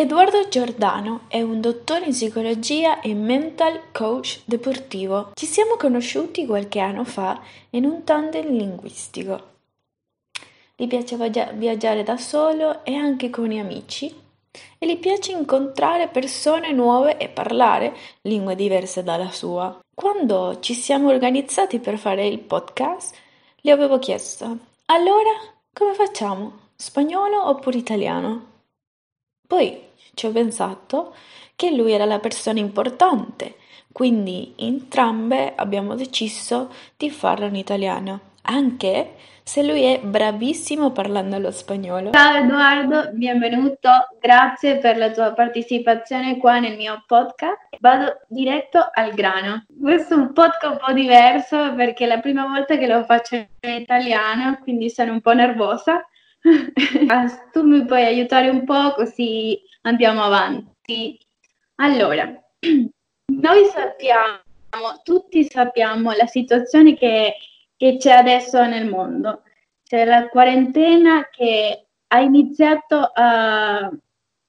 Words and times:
Edoardo 0.00 0.46
Giordano 0.46 1.22
è 1.26 1.42
un 1.42 1.60
dottore 1.60 2.04
in 2.04 2.12
psicologia 2.12 3.00
e 3.00 3.14
mental 3.14 3.90
coach 3.90 4.42
deportivo. 4.44 5.32
Ci 5.34 5.44
siamo 5.44 5.74
conosciuti 5.74 6.46
qualche 6.46 6.78
anno 6.78 7.02
fa 7.02 7.42
in 7.70 7.84
un 7.84 8.04
tandem 8.04 8.46
linguistico. 8.46 9.42
Gli 10.76 10.86
piace 10.86 11.16
viaggiare 11.16 12.04
da 12.04 12.16
solo 12.16 12.84
e 12.84 12.94
anche 12.94 13.28
con 13.28 13.48
gli 13.48 13.58
amici 13.58 14.06
e 14.78 14.86
gli 14.86 14.98
piace 14.98 15.32
incontrare 15.32 16.06
persone 16.06 16.70
nuove 16.70 17.16
e 17.16 17.28
parlare 17.28 17.96
lingue 18.20 18.54
diverse 18.54 19.02
dalla 19.02 19.32
sua. 19.32 19.80
Quando 19.92 20.60
ci 20.60 20.74
siamo 20.74 21.08
organizzati 21.08 21.80
per 21.80 21.98
fare 21.98 22.24
il 22.24 22.38
podcast, 22.38 23.16
gli 23.60 23.70
avevo 23.70 23.98
chiesto: 23.98 24.58
Allora, 24.84 25.32
come 25.72 25.94
facciamo? 25.94 26.52
Spagnolo 26.76 27.48
oppure 27.48 27.78
italiano? 27.78 28.48
Poi 29.48 29.86
ci 30.18 30.26
ho 30.26 30.32
pensato 30.32 31.14
che 31.54 31.70
lui 31.70 31.92
era 31.92 32.04
la 32.04 32.18
persona 32.18 32.58
importante, 32.58 33.54
quindi 33.92 34.52
entrambe 34.56 35.52
abbiamo 35.54 35.94
deciso 35.94 36.72
di 36.96 37.08
farlo 37.08 37.46
in 37.46 37.54
italiano, 37.54 38.20
anche 38.42 39.14
se 39.44 39.62
lui 39.62 39.84
è 39.84 40.00
bravissimo 40.00 40.90
parlando 40.90 41.38
lo 41.38 41.52
spagnolo. 41.52 42.10
Ciao 42.10 42.36
Edoardo, 42.36 43.10
benvenuto, 43.12 43.90
grazie 44.20 44.78
per 44.78 44.96
la 44.96 45.12
tua 45.12 45.32
partecipazione 45.32 46.36
qua 46.36 46.58
nel 46.58 46.76
mio 46.76 47.04
podcast. 47.06 47.76
Vado 47.78 48.18
diretto 48.26 48.90
al 48.92 49.12
grano. 49.14 49.66
Questo 49.80 50.14
è 50.14 50.16
un 50.16 50.32
podcast 50.32 50.72
un 50.72 50.78
po' 50.84 50.92
diverso 50.92 51.74
perché 51.74 52.04
è 52.04 52.08
la 52.08 52.18
prima 52.18 52.44
volta 52.44 52.76
che 52.76 52.88
lo 52.88 53.04
faccio 53.04 53.36
in 53.36 53.46
italiano, 53.70 54.58
quindi 54.62 54.90
sono 54.90 55.12
un 55.12 55.20
po' 55.20 55.32
nervosa. 55.32 56.04
tu 57.52 57.62
mi 57.62 57.84
puoi 57.84 58.04
aiutare 58.04 58.48
un 58.48 58.64
po' 58.64 58.92
così 58.94 59.60
andiamo 59.82 60.22
avanti. 60.22 61.18
Allora, 61.76 62.24
noi 63.32 63.64
sappiamo, 63.66 64.40
tutti 65.02 65.44
sappiamo 65.48 66.12
la 66.12 66.26
situazione 66.26 66.94
che, 66.94 67.34
che 67.76 67.96
c'è 67.98 68.12
adesso 68.12 68.64
nel 68.66 68.88
mondo. 68.88 69.42
C'è 69.82 70.04
la 70.04 70.28
quarantena 70.28 71.28
che 71.30 71.86
ha 72.08 72.20
iniziato 72.20 73.10
a, 73.14 73.90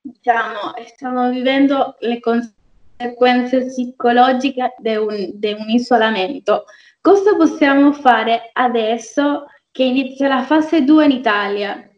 diciamo, 0.01 0.73
stiamo 0.85 1.29
vivendo 1.29 1.95
le 1.99 2.19
conseguenze 2.19 3.65
psicologiche 3.65 4.75
di 4.79 4.95
un, 4.95 5.39
un 5.41 5.69
isolamento. 5.69 6.65
Cosa 7.01 7.35
possiamo 7.35 7.93
fare 7.93 8.49
adesso 8.53 9.45
che 9.71 9.83
inizia 9.83 10.27
la 10.27 10.43
fase 10.43 10.83
2 10.83 11.05
in 11.05 11.11
Italia? 11.11 11.88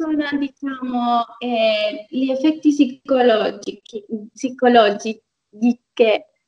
Sono 0.00 0.24
diciamo, 0.38 1.26
eh, 1.38 2.06
gli 2.08 2.30
effetti 2.30 2.70
psicologici, 2.70 3.82
psicologici 4.32 5.22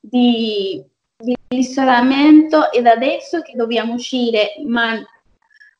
dell'isolamento 0.01 2.73
ed 2.73 2.87
adesso 2.87 3.43
che 3.43 3.53
dobbiamo 3.55 3.93
uscire, 3.93 4.55
ma, 4.67 4.95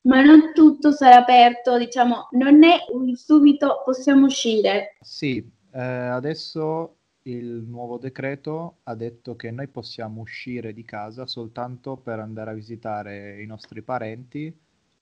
ma 0.03 0.21
non 0.21 0.53
tutto 0.53 0.93
sarà 0.93 1.17
aperto, 1.17 1.79
diciamo, 1.79 2.29
non 2.33 2.63
è 2.63 2.77
un 2.93 3.17
subito 3.17 3.81
possiamo 3.87 4.27
uscire. 4.27 4.99
Sì, 5.01 5.43
eh, 5.73 5.81
adesso 5.81 6.97
il 7.23 7.65
nuovo 7.67 7.97
decreto 7.97 8.81
ha 8.83 8.95
detto 8.95 9.35
che 9.35 9.51
noi 9.51 9.69
possiamo 9.69 10.21
uscire 10.21 10.75
di 10.75 10.85
casa 10.85 11.27
soltanto 11.27 11.97
per 11.97 12.19
andare 12.19 12.51
a 12.51 12.55
visitare 12.55 13.41
i 13.41 13.47
nostri 13.47 13.81
parenti 13.81 14.55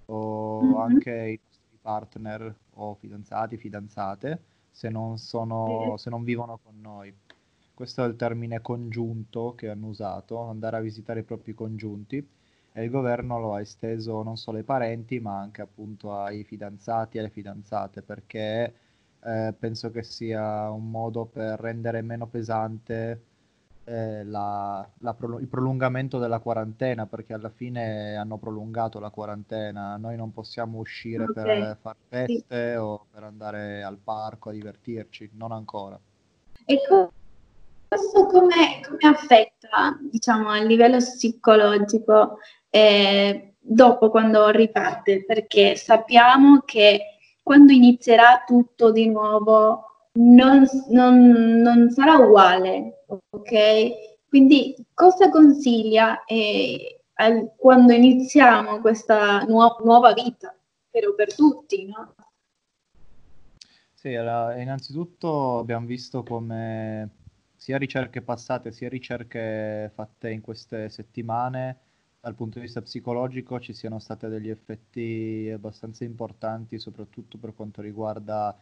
o 0.07 0.63
mm-hmm. 0.63 0.77
anche 0.77 1.13
i 1.13 1.41
partner 1.81 2.55
o 2.75 2.95
fidanzati, 2.95 3.57
fidanzate, 3.57 4.43
se 4.71 4.89
non, 4.89 5.19
sono, 5.19 5.97
se 5.97 6.11
non 6.11 6.25
vivono 6.25 6.59
con 6.63 6.81
noi. 6.81 7.13
Questo 7.75 8.05
è 8.05 8.09
il 8.09 8.17
termine 8.17 8.61
congiunto 8.61 9.55
che 9.55 9.69
hanno 9.69 9.87
usato, 9.89 10.39
andare 10.41 10.77
a 10.77 10.81
visitare 10.81 11.21
i 11.21 11.25
propri 11.25 11.55
congiunti 11.55 12.27
e 12.73 12.85
il 12.85 12.91
governo 12.91 13.39
lo 13.39 13.55
ha 13.55 13.61
esteso 13.61 14.23
non 14.23 14.37
solo 14.37 14.59
ai 14.59 14.65
parenti 14.65 15.19
ma 15.19 15.39
anche 15.41 15.63
appunto 15.63 16.15
ai 16.15 16.45
fidanzati 16.45 17.17
e 17.17 17.21
alle 17.21 17.31
fidanzate 17.31 18.03
perché 18.03 18.75
eh, 19.23 19.55
penso 19.59 19.91
che 19.91 20.03
sia 20.03 20.71
un 20.71 20.91
modo 20.91 21.25
per 21.27 21.59
rendere 21.61 22.01
meno 22.03 22.27
pesante 22.27 23.25
eh, 23.91 24.23
la, 24.25 24.89
la 24.99 25.17
il 25.41 25.49
prolungamento 25.49 26.19
della 26.19 26.39
quarantena, 26.39 27.07
perché 27.07 27.35
alla 27.35 27.49
fine 27.49 28.15
hanno 28.15 28.37
prolungato 28.39 29.01
la 29.01 29.11
quarantena, 29.11 29.97
noi 29.97 30.17
non 30.17 30.33
possiamo 30.33 30.79
uscire 30.79 31.25
okay. 31.25 31.43
per 31.43 31.79
fare 31.81 31.99
feste 32.09 32.71
sì. 32.71 32.77
o 32.77 33.07
per 33.11 33.25
andare 33.25 33.83
al 33.83 33.99
parco 33.99 34.51
a 34.51 34.53
divertirci, 34.53 35.31
non 35.35 35.51
ancora. 35.51 35.99
E 36.65 36.79
questo 37.89 38.27
come, 38.27 38.81
come 38.87 39.13
affetta, 39.13 39.99
diciamo, 40.01 40.51
a 40.51 40.63
livello 40.63 40.99
psicologico 40.99 42.39
eh, 42.71 43.55
dopo 43.59 44.09
quando 44.11 44.51
riparte? 44.51 45.25
Perché 45.25 45.75
sappiamo 45.75 46.63
che 46.65 47.17
quando 47.43 47.73
inizierà 47.73 48.45
tutto 48.47 48.93
di 48.93 49.09
nuovo 49.09 49.90
non, 50.13 50.67
non, 50.89 51.19
non 51.61 51.91
sarà 51.91 52.17
uguale, 52.17 53.05
ok? 53.31 54.29
Quindi 54.29 54.75
cosa 54.95 55.29
consiglia 55.29 56.25
eh, 56.25 57.03
al, 57.15 57.53
quando 57.57 57.93
iniziamo 57.93 58.81
questa 58.81 59.43
nu- 59.43 59.77
nuova 59.85 60.13
vita, 60.13 60.57
però 60.91 61.15
per 61.15 61.35
tutti, 61.35 61.87
no? 61.87 62.15
Sì, 63.95 64.15
allora, 64.15 64.59
innanzitutto 64.61 65.59
abbiamo 65.59 65.87
visto 65.87 66.23
come 66.23 67.11
sia 67.57 67.77
ricerche 67.77 68.23
passate 68.23 68.73
sia 68.73 68.89
ricerche 68.89 69.91
fatte 69.95 70.31
in 70.31 70.41
queste 70.41 70.89
settimane 70.89 71.79
dal 72.21 72.35
punto 72.35 72.59
di 72.59 72.65
vista 72.65 72.81
psicologico 72.83 73.61
ci 73.61 73.73
siano 73.75 73.99
stati 73.99 74.27
degli 74.29 74.49
effetti 74.49 75.51
abbastanza 75.53 76.05
importanti, 76.05 76.79
soprattutto 76.79 77.39
per 77.39 77.55
quanto 77.55 77.81
riguarda 77.83 78.57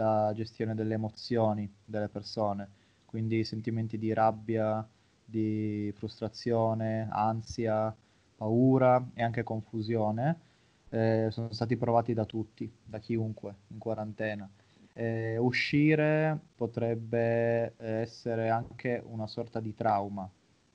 la 0.00 0.32
gestione 0.34 0.74
delle 0.74 0.94
emozioni 0.94 1.70
delle 1.84 2.08
persone, 2.08 2.68
quindi 3.04 3.44
sentimenti 3.44 3.98
di 3.98 4.14
rabbia, 4.14 4.86
di 5.22 5.92
frustrazione, 5.94 7.06
ansia, 7.10 7.94
paura 8.36 9.10
e 9.12 9.22
anche 9.22 9.42
confusione 9.42 10.48
eh, 10.88 11.28
sono 11.30 11.52
stati 11.52 11.76
provati 11.76 12.14
da 12.14 12.24
tutti, 12.24 12.70
da 12.82 12.98
chiunque 12.98 13.54
in 13.68 13.78
quarantena. 13.78 14.48
Eh, 14.92 15.36
uscire 15.36 16.38
potrebbe 16.56 17.74
essere 17.76 18.48
anche 18.48 19.02
una 19.04 19.26
sorta 19.26 19.60
di 19.60 19.74
trauma 19.74 20.28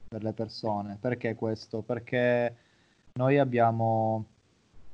per 0.07 0.23
le 0.23 0.33
persone. 0.33 0.97
Perché 1.01 1.35
questo? 1.35 1.81
Perché 1.81 2.55
noi 3.13 3.39
abbiamo 3.39 4.25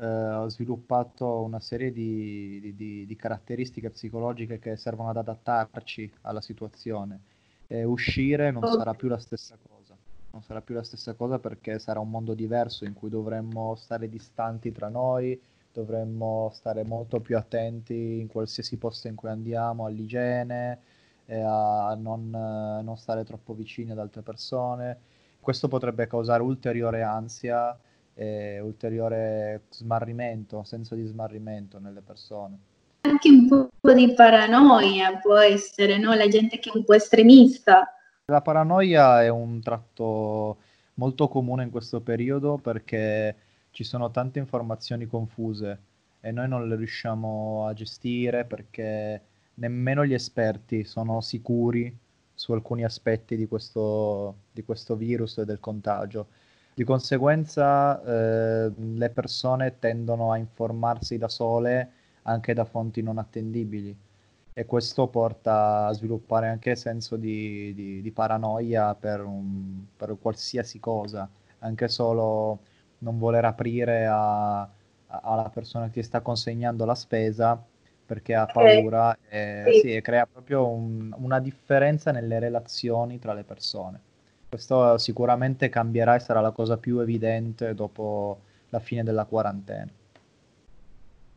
eh, 0.02 0.06
ho 0.06 0.50
sviluppato 0.50 1.42
una 1.42 1.60
serie 1.60 1.92
di, 1.92 2.74
di, 2.76 3.06
di, 3.06 3.16
caratteristiche 3.16 3.92
psicologiche 3.92 4.58
che 4.58 4.76
servono 4.76 5.10
ad 5.10 5.18
adattarci 5.18 6.12
alla 6.22 6.42
situazione. 6.42 7.20
E 7.68 7.84
uscire 7.84 8.50
non 8.50 8.64
sarà 8.64 8.96
più 8.96 9.08
la 9.08 9.20
stessa 9.20 9.56
cosa. 9.62 9.96
Non 10.32 10.42
sarà 10.42 10.62
più 10.62 10.74
la 10.74 10.84
stessa 10.84 11.14
cosa 11.14 11.38
perché 11.38 11.78
sarà 11.78 12.00
un 12.00 12.10
mondo 12.10 12.34
diverso 12.34 12.84
in 12.84 12.94
cui 12.94 13.10
dovremmo 13.10 13.76
stare 13.76 14.10
distanti 14.10 14.72
tra 14.72 14.90
noi, 14.90 15.40
dovremmo 15.72 16.50
stare 16.52 16.84
molto 16.84 17.20
più 17.20 17.38
attenti 17.38 18.20
in 18.20 18.28
qualsiasi 18.28 18.78
posto 18.78 19.08
in 19.08 19.16
cui 19.16 19.30
andiamo 19.30 19.86
all'igiene 19.86 20.80
a 21.28 21.96
non, 21.98 22.30
non 22.30 22.98
stare 22.98 23.24
troppo 23.24 23.54
vicini 23.54 23.92
ad 23.92 24.00
altre 24.00 24.22
persone. 24.22 24.98
Questo 25.40 25.68
potrebbe 25.68 26.08
causare 26.08 26.42
ulteriore 26.42 27.04
ansia 27.04 27.78
e 28.22 28.60
ulteriore 28.60 29.64
smarrimento, 29.72 30.64
senso 30.64 30.94
di 30.94 31.04
smarrimento 31.06 31.80
nelle 31.80 32.02
persone. 32.02 32.60
Anche 33.02 33.30
un 33.30 33.48
po' 33.48 33.94
di 33.94 34.14
paranoia 34.14 35.18
può 35.18 35.38
essere, 35.38 35.98
no? 35.98 36.14
La 36.14 36.28
gente 36.28 36.60
che 36.60 36.70
è 36.70 36.78
un 36.78 36.84
po' 36.84 36.94
estremista. 36.94 37.92
La 38.26 38.42
paranoia 38.42 39.24
è 39.24 39.30
un 39.30 39.60
tratto 39.60 40.58
molto 40.96 41.28
comune 41.30 41.64
in 41.64 41.72
questo 41.72 42.02
periodo 42.02 42.58
perché 42.58 43.36
ci 43.72 43.84
sono 43.84 44.12
tante 44.12 44.38
informazioni 44.38 45.08
confuse 45.08 45.80
e 46.20 46.32
noi 46.32 46.48
non 46.48 46.68
le 46.68 46.76
riusciamo 46.76 47.66
a 47.66 47.74
gestire 47.74 48.46
perché 48.46 49.20
nemmeno 49.56 50.06
gli 50.06 50.14
esperti 50.14 50.84
sono 50.84 51.22
sicuri 51.22 51.92
su 52.36 52.52
alcuni 52.52 52.84
aspetti 52.84 53.36
di 53.36 53.48
questo, 53.48 54.36
di 54.52 54.64
questo 54.64 54.96
virus 54.96 55.40
e 55.40 55.46
del 55.46 55.60
contagio 55.60 56.28
di 56.82 56.84
conseguenza 56.84 58.04
eh, 58.04 58.72
le 58.76 59.10
persone 59.12 59.78
tendono 59.78 60.32
a 60.32 60.38
informarsi 60.38 61.20
da 61.20 61.28
sole 61.28 61.92
anche 62.24 62.56
da 62.56 62.66
fonti 62.66 63.04
non 63.04 63.20
attendibili 63.20 63.96
e 64.52 64.66
questo 64.66 65.08
porta 65.08 65.86
a 65.86 65.94
sviluppare 65.94 66.48
anche 66.48 66.76
senso 66.76 67.18
di, 67.18 67.72
di, 67.76 68.02
di 68.02 68.12
paranoia 68.12 68.96
per, 68.96 69.24
un, 69.24 69.86
per, 69.96 70.18
qualsiasi 70.20 70.80
cosa, 70.80 71.30
anche 71.60 71.88
solo 71.88 72.60
non 73.00 73.20
voler 73.20 73.46
aprire 73.46 74.08
a, 74.08 74.62
a, 74.62 74.70
alla 75.08 75.50
persona 75.54 75.86
che 75.86 75.92
ti 75.92 76.04
sta 76.04 76.22
consegnando 76.22 76.84
la 76.84 76.96
spesa 76.96 77.64
perché 78.04 78.34
ha 78.34 78.48
paura 78.48 79.16
e, 79.30 79.66
sì. 79.72 79.80
Sì, 79.82 79.96
e 79.96 80.02
crea 80.02 80.26
proprio 80.26 80.68
un, 80.68 81.14
una 81.16 81.40
differenza 81.40 82.12
nelle 82.12 82.40
relazioni 82.40 83.20
tra 83.20 83.34
le 83.34 83.44
persone. 83.44 84.02
Questo 84.52 84.98
sicuramente 84.98 85.70
cambierà 85.70 86.16
e 86.16 86.20
sarà 86.20 86.42
la 86.42 86.52
cosa 86.52 86.76
più 86.76 87.00
evidente 87.00 87.74
dopo 87.74 88.42
la 88.68 88.80
fine 88.80 89.02
della 89.02 89.24
quarantena. 89.24 89.90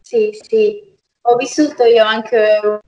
Sì, 0.01 0.31
sì, 0.33 0.97
ho 1.21 1.37
vissuto 1.37 1.85
io 1.85 2.05
anche 2.05 2.81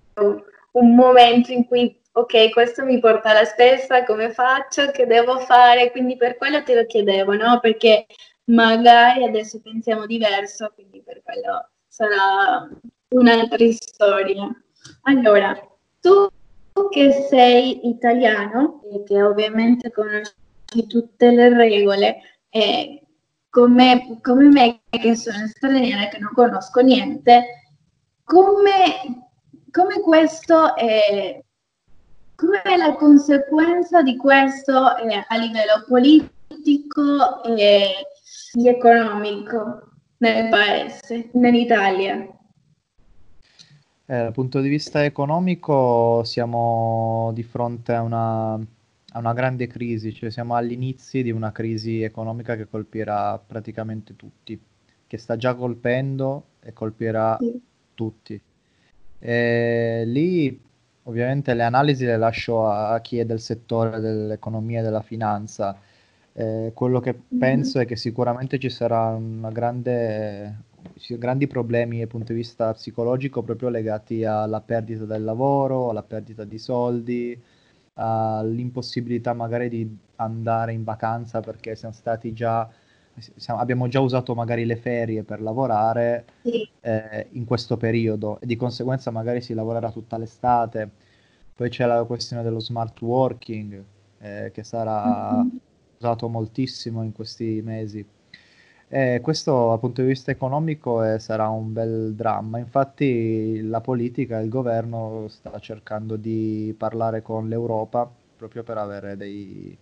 un 0.72 0.94
momento 0.96 1.52
in 1.52 1.64
cui, 1.64 1.96
ok, 2.10 2.50
questo 2.50 2.84
mi 2.84 2.98
porta 2.98 3.30
alla 3.30 3.44
stessa, 3.44 4.02
come 4.02 4.32
faccio, 4.32 4.90
che 4.90 5.06
devo 5.06 5.38
fare, 5.38 5.92
quindi 5.92 6.16
per 6.16 6.36
quello 6.36 6.60
te 6.64 6.74
lo 6.74 6.86
chiedevo, 6.86 7.34
no? 7.34 7.60
Perché 7.60 8.06
magari 8.46 9.22
adesso 9.22 9.60
pensiamo 9.60 10.06
diverso, 10.06 10.72
quindi 10.74 11.02
per 11.02 11.22
quello 11.22 11.68
sarà 11.86 12.68
un'altra 13.10 13.64
storia. 13.70 14.50
Allora, 15.02 15.56
tu 16.00 16.28
che 16.88 17.26
sei 17.28 17.88
italiano 17.88 18.82
e 18.92 19.02
che 19.04 19.22
ovviamente 19.22 19.90
conosci 19.90 20.86
tutte 20.86 21.30
le 21.30 21.48
regole, 21.48 22.20
eh, 22.50 23.02
come, 23.48 24.18
come 24.20 24.48
me 24.48 24.80
che 24.90 25.16
sono 25.16 25.46
straniera, 25.46 26.08
che 26.08 26.18
non 26.18 26.32
conosco 26.34 26.80
niente, 26.80 27.44
come, 28.24 29.30
come 29.70 30.00
questo 30.00 30.76
è, 30.76 31.40
come 32.34 32.62
è 32.62 32.76
la 32.76 32.94
conseguenza 32.94 34.02
di 34.02 34.16
questo 34.16 34.96
eh, 34.96 35.24
a 35.26 35.36
livello 35.36 35.84
politico 35.86 37.42
e 37.44 38.06
economico 38.64 39.88
nel 40.18 40.48
paese, 40.48 41.30
nell'Italia? 41.32 42.35
Eh, 44.08 44.16
dal 44.16 44.32
punto 44.32 44.60
di 44.60 44.68
vista 44.68 45.04
economico 45.04 46.22
siamo 46.22 47.32
di 47.34 47.42
fronte 47.42 47.92
a 47.92 48.02
una, 48.02 48.52
a 48.54 49.18
una 49.18 49.32
grande 49.32 49.66
crisi, 49.66 50.14
cioè 50.14 50.30
siamo 50.30 50.54
all'inizio 50.54 51.24
di 51.24 51.32
una 51.32 51.50
crisi 51.50 52.02
economica 52.02 52.54
che 52.54 52.68
colpirà 52.68 53.36
praticamente 53.38 54.14
tutti, 54.14 54.60
che 55.08 55.18
sta 55.18 55.36
già 55.36 55.54
colpendo 55.54 56.44
e 56.60 56.72
colpirà 56.72 57.36
sì. 57.40 57.60
tutti. 57.94 58.40
E 59.18 60.02
lì 60.06 60.60
ovviamente 61.04 61.54
le 61.54 61.62
analisi 61.64 62.04
le 62.04 62.16
lascio 62.16 62.68
a, 62.68 62.90
a 62.90 63.00
chi 63.00 63.18
è 63.18 63.24
del 63.24 63.40
settore 63.40 63.98
dell'economia 63.98 64.80
e 64.80 64.82
della 64.82 65.02
finanza. 65.02 65.76
Eh, 66.32 66.72
quello 66.74 67.00
che 67.00 67.12
mm-hmm. 67.12 67.40
penso 67.40 67.80
è 67.80 67.86
che 67.86 67.96
sicuramente 67.96 68.58
ci 68.58 68.68
sarà 68.68 69.08
una 69.08 69.50
grande, 69.50 70.64
grandi 71.18 71.46
problemi 71.46 71.98
dal 71.98 72.08
punto 72.08 72.32
di 72.32 72.38
vista 72.38 72.72
psicologico 72.72 73.42
proprio 73.42 73.68
legati 73.68 74.24
alla 74.24 74.60
perdita 74.60 75.04
del 75.04 75.24
lavoro, 75.24 75.90
alla 75.90 76.02
perdita 76.02 76.44
di 76.44 76.58
soldi, 76.58 77.40
all'impossibilità 77.94 79.32
magari 79.32 79.68
di 79.68 79.96
andare 80.16 80.72
in 80.72 80.84
vacanza 80.84 81.40
perché 81.40 81.74
siamo 81.76 81.94
stati 81.94 82.32
già 82.32 82.68
siamo, 83.36 83.60
abbiamo 83.60 83.88
già 83.88 84.00
usato 84.00 84.34
magari 84.34 84.64
le 84.64 84.76
ferie 84.76 85.22
per 85.22 85.40
lavorare 85.40 86.26
sì. 86.42 86.68
eh, 86.80 87.28
in 87.32 87.44
questo 87.44 87.76
periodo 87.76 88.38
e 88.40 88.46
di 88.46 88.56
conseguenza 88.56 89.10
magari 89.10 89.40
si 89.40 89.54
lavorerà 89.54 89.90
tutta 89.90 90.18
l'estate. 90.18 90.90
Poi 91.54 91.70
c'è 91.70 91.86
la 91.86 92.04
questione 92.04 92.42
dello 92.42 92.60
smart 92.60 93.00
working 93.00 93.82
eh, 94.18 94.50
che 94.52 94.62
sarà 94.62 95.32
mm-hmm. 95.32 95.56
usato 95.98 96.28
moltissimo 96.28 97.02
in 97.02 97.12
questi 97.12 97.62
mesi. 97.64 98.04
E 98.88 99.18
questo 99.20 99.68
dal 99.70 99.80
punto 99.80 100.02
di 100.02 100.08
vista 100.08 100.30
economico 100.30 101.02
eh, 101.02 101.18
sarà 101.18 101.48
un 101.48 101.72
bel 101.72 102.14
dramma. 102.14 102.58
Infatti 102.58 103.60
la 103.62 103.80
politica, 103.80 104.38
il 104.38 104.48
governo 104.48 105.26
sta 105.28 105.58
cercando 105.58 106.16
di 106.16 106.72
parlare 106.78 107.20
con 107.20 107.48
l'Europa 107.48 108.08
proprio 108.36 108.62
per 108.62 108.78
avere 108.78 109.16
dei, 109.16 109.76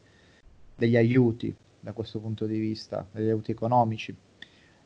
degli 0.74 0.96
aiuti 0.96 1.54
da 1.80 1.92
questo 1.92 2.18
punto 2.18 2.46
di 2.46 2.58
vista, 2.58 3.06
degli 3.12 3.28
aiuti 3.28 3.50
economici. 3.50 4.16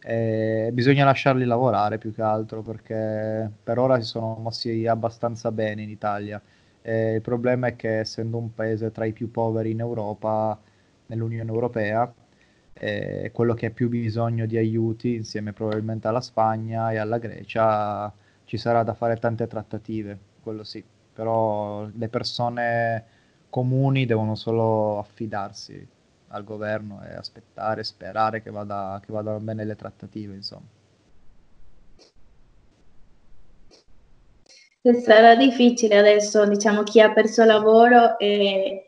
E 0.00 0.70
bisogna 0.72 1.04
lasciarli 1.04 1.44
lavorare 1.44 1.98
più 1.98 2.12
che 2.12 2.22
altro 2.22 2.62
perché 2.62 3.50
per 3.62 3.78
ora 3.78 4.00
si 4.00 4.04
sono 4.04 4.36
mossi 4.40 4.86
abbastanza 4.86 5.52
bene 5.52 5.82
in 5.82 5.90
Italia. 5.90 6.42
E 6.82 7.14
il 7.14 7.20
problema 7.22 7.68
è 7.68 7.76
che 7.76 8.00
essendo 8.00 8.38
un 8.38 8.52
paese 8.54 8.90
tra 8.90 9.04
i 9.04 9.12
più 9.12 9.30
poveri 9.30 9.70
in 9.72 9.80
Europa, 9.80 10.58
nell'Unione 11.06 11.50
Europea, 11.50 12.12
eh, 12.78 13.30
quello 13.32 13.54
che 13.54 13.66
ha 13.66 13.70
più 13.70 13.88
bisogno 13.88 14.46
di 14.46 14.56
aiuti, 14.56 15.14
insieme 15.14 15.52
probabilmente 15.52 16.08
alla 16.08 16.20
Spagna 16.20 16.90
e 16.92 16.96
alla 16.98 17.18
Grecia, 17.18 18.12
ci 18.44 18.56
sarà 18.56 18.82
da 18.82 18.94
fare 18.94 19.16
tante 19.16 19.46
trattative, 19.46 20.18
quello 20.42 20.64
sì, 20.64 20.84
però 21.12 21.86
le 21.92 22.08
persone 22.08 23.04
comuni 23.50 24.06
devono 24.06 24.34
solo 24.34 24.98
affidarsi 24.98 25.86
al 26.28 26.44
governo 26.44 27.02
e 27.04 27.14
aspettare, 27.14 27.84
sperare 27.84 28.42
che, 28.42 28.50
vada, 28.50 29.00
che 29.04 29.12
vadano 29.12 29.38
bene 29.40 29.64
le 29.64 29.76
trattative, 29.76 30.34
insomma. 30.34 30.66
Sarà 35.02 35.34
difficile 35.34 35.98
adesso, 35.98 36.46
diciamo, 36.46 36.82
chi 36.82 37.00
ha 37.00 37.12
perso 37.12 37.44
lavoro 37.44 38.18
e 38.18 38.87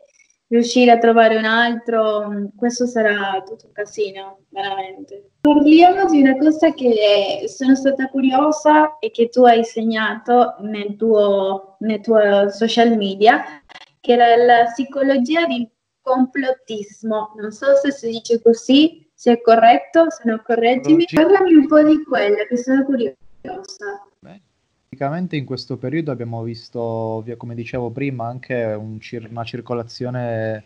riuscire 0.51 0.91
a 0.91 0.97
trovare 0.97 1.37
un 1.37 1.45
altro, 1.45 2.29
mm, 2.29 2.45
questo 2.57 2.85
sarà 2.85 3.41
tutto 3.45 3.67
un 3.67 3.71
casino, 3.71 4.39
veramente. 4.49 5.31
Parliamo 5.39 6.09
di 6.09 6.21
una 6.21 6.37
cosa 6.37 6.73
che 6.73 7.45
sono 7.47 7.73
stata 7.73 8.09
curiosa 8.09 8.99
e 8.99 9.11
che 9.11 9.29
tu 9.29 9.43
hai 9.45 9.63
segnato 9.63 10.55
nel 10.59 10.97
tuo, 10.97 11.77
nel 11.79 12.01
tuo 12.01 12.49
social 12.49 12.97
media, 12.97 13.43
che 14.01 14.11
era 14.11 14.35
la 14.35 14.65
psicologia 14.65 15.45
di 15.45 15.67
complottismo. 16.01 17.33
Non 17.37 17.51
so 17.51 17.73
se 17.81 17.91
si 17.91 18.09
dice 18.09 18.41
così, 18.41 19.09
se 19.13 19.31
è 19.31 19.41
corretto, 19.41 20.09
se 20.09 20.23
no 20.25 20.41
correggimi. 20.43 21.05
Parlami 21.13 21.53
un 21.53 21.67
po' 21.67 21.81
di 21.81 22.03
quello, 22.03 22.43
che 22.47 22.57
sono 22.57 22.83
curiosa. 22.83 24.05
Praticamente 24.93 25.37
in 25.37 25.45
questo 25.45 25.77
periodo 25.77 26.11
abbiamo 26.11 26.43
visto, 26.43 27.25
come 27.37 27.55
dicevo 27.55 27.91
prima, 27.91 28.27
anche 28.27 28.61
un 28.77 28.99
cir- 28.99 29.29
una 29.29 29.45
circolazione 29.45 30.65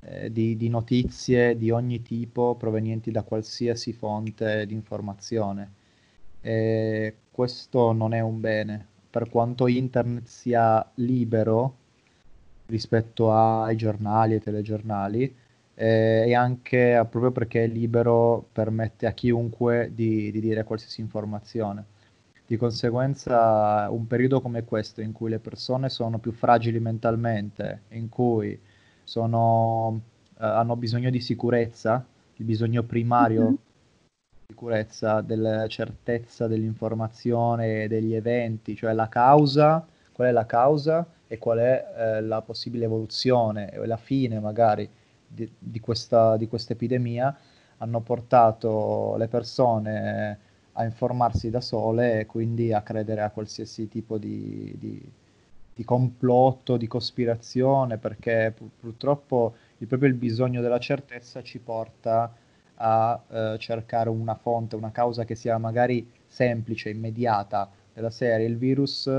eh, 0.00 0.32
di, 0.32 0.56
di, 0.56 0.70
notizie 0.70 1.54
di 1.58 1.70
ogni 1.70 2.00
tipo 2.00 2.54
provenienti 2.54 3.10
da 3.10 3.22
qualsiasi 3.24 3.92
fonte 3.92 4.64
di 4.64 4.72
informazione. 4.72 5.72
E 6.40 7.16
questo 7.30 7.92
non 7.92 8.14
è 8.14 8.20
un 8.20 8.40
bene. 8.40 8.86
Per 9.10 9.28
quanto 9.28 9.66
internet 9.66 10.24
sia 10.26 10.90
libero 10.94 11.76
rispetto 12.66 13.30
ai 13.30 13.76
giornali 13.76 14.36
e 14.36 14.40
telegiornali, 14.40 15.36
eh, 15.74 16.24
e 16.26 16.34
anche 16.34 17.06
proprio 17.10 17.30
perché 17.30 17.64
è 17.64 17.66
libero 17.66 18.48
permette 18.52 19.06
a 19.06 19.12
chiunque 19.12 19.90
di, 19.94 20.30
di 20.32 20.40
dire 20.40 20.64
qualsiasi 20.64 21.02
informazione 21.02 21.96
di 22.48 22.56
conseguenza 22.56 23.88
un 23.90 24.06
periodo 24.06 24.40
come 24.40 24.64
questo 24.64 25.02
in 25.02 25.12
cui 25.12 25.28
le 25.28 25.38
persone 25.38 25.90
sono 25.90 26.18
più 26.18 26.32
fragili 26.32 26.80
mentalmente, 26.80 27.82
in 27.88 28.08
cui 28.08 28.58
sono, 29.04 30.00
eh, 30.40 30.46
hanno 30.46 30.74
bisogno 30.74 31.10
di 31.10 31.20
sicurezza, 31.20 32.02
il 32.36 32.46
bisogno 32.46 32.84
primario 32.84 33.42
mm-hmm. 33.42 33.52
di 33.52 34.44
sicurezza, 34.46 35.20
della 35.20 35.66
certezza 35.66 36.46
dell'informazione 36.46 37.86
degli 37.86 38.14
eventi, 38.14 38.74
cioè 38.74 38.94
la 38.94 39.10
causa, 39.10 39.86
qual 40.10 40.28
è 40.28 40.32
la 40.32 40.46
causa 40.46 41.06
e 41.26 41.36
qual 41.36 41.58
è 41.58 41.84
eh, 41.98 42.22
la 42.22 42.40
possibile 42.40 42.86
evoluzione 42.86 43.70
e 43.72 43.84
la 43.84 43.98
fine 43.98 44.40
magari 44.40 44.88
di, 45.26 45.52
di, 45.58 45.80
questa, 45.80 46.38
di 46.38 46.48
questa 46.48 46.72
epidemia, 46.72 47.36
hanno 47.76 48.00
portato 48.00 49.16
le 49.18 49.28
persone 49.28 50.47
a 50.78 50.84
informarsi 50.84 51.50
da 51.50 51.60
sole 51.60 52.20
e 52.20 52.26
quindi 52.26 52.72
a 52.72 52.82
credere 52.82 53.22
a 53.22 53.30
qualsiasi 53.30 53.88
tipo 53.88 54.16
di, 54.16 54.72
di, 54.78 55.12
di 55.74 55.84
complotto, 55.84 56.76
di 56.76 56.86
cospirazione, 56.86 57.98
perché 57.98 58.52
pur, 58.56 58.68
purtroppo 58.78 59.54
il, 59.78 59.88
proprio 59.88 60.08
il 60.08 60.14
bisogno 60.14 60.60
della 60.60 60.78
certezza 60.78 61.42
ci 61.42 61.58
porta 61.58 62.32
a 62.76 63.20
eh, 63.28 63.56
cercare 63.58 64.08
una 64.08 64.36
fonte, 64.36 64.76
una 64.76 64.92
causa 64.92 65.24
che 65.24 65.34
sia 65.34 65.58
magari 65.58 66.08
semplice, 66.28 66.90
immediata, 66.90 67.68
della 67.92 68.10
serie 68.10 68.46
il 68.46 68.56
virus 68.56 69.10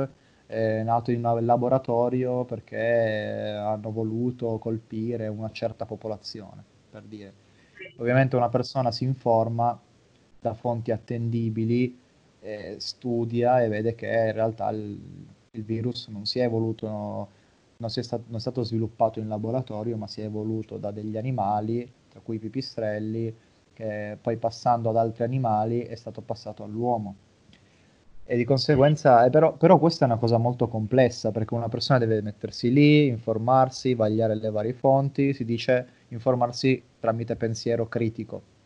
è 0.46 0.82
nato 0.82 1.12
in 1.12 1.24
un 1.24 1.46
laboratorio 1.46 2.46
perché 2.46 3.54
hanno 3.60 3.92
voluto 3.92 4.58
colpire 4.60 5.28
una 5.28 5.52
certa 5.52 5.86
popolazione, 5.86 6.64
per 6.90 7.04
dire. 7.04 7.34
Ovviamente 7.98 8.38
una 8.38 8.48
persona 8.48 8.92
si 8.92 9.04
informa 9.04 9.78
da 10.40 10.54
fonti 10.54 10.92
attendibili, 10.92 11.98
eh, 12.42 12.76
studia 12.80 13.62
e 13.62 13.68
vede 13.68 13.96
che 13.96 14.08
in 14.08 14.32
realtà 14.32 14.70
il, 14.70 14.98
il 15.52 15.64
virus 15.64 16.08
non 16.08 16.26
si 16.26 16.40
è 16.40 16.44
evoluto, 16.44 16.88
non, 17.78 17.90
si 17.90 18.00
è 18.00 18.04
stato, 18.04 18.24
non 18.28 18.38
è 18.38 18.40
stato 18.40 18.64
sviluppato 18.64 19.20
in 19.20 19.28
laboratorio, 19.28 19.98
ma 19.98 20.08
si 20.08 20.22
è 20.22 20.26
evoluto 20.26 20.78
da 20.78 20.92
degli 20.92 21.18
animali, 21.18 21.90
tra 22.10 22.20
cui 22.22 22.36
i 22.36 22.40
pipistrelli, 22.40 23.36
che 23.74 24.18
poi 24.22 24.38
passando 24.38 24.90
ad 24.90 24.98
altri 24.98 25.24
animali 25.24 25.82
è 25.82 25.96
stato 25.96 26.22
passato 26.22 26.64
all'uomo. 26.64 27.16
E 28.32 28.38
di 28.38 28.44
conseguenza, 28.44 29.26
eh, 29.26 29.32
però, 29.32 29.54
però, 29.54 29.80
questa 29.80 30.06
è 30.06 30.08
una 30.08 30.18
cosa 30.18 30.38
molto 30.38 30.68
complessa 30.68 31.32
perché 31.32 31.56
una 31.56 31.68
persona 31.68 31.98
deve 31.98 32.22
mettersi 32.22 32.72
lì, 32.72 33.08
informarsi, 33.08 33.96
vagliare 33.96 34.36
le 34.36 34.52
varie 34.52 34.74
fonti, 34.74 35.34
si 35.34 35.44
dice 35.46 35.88
informarsi 36.10 36.84
tramite 37.00 37.36
pensiero 37.36 37.88
critico. 37.88 38.59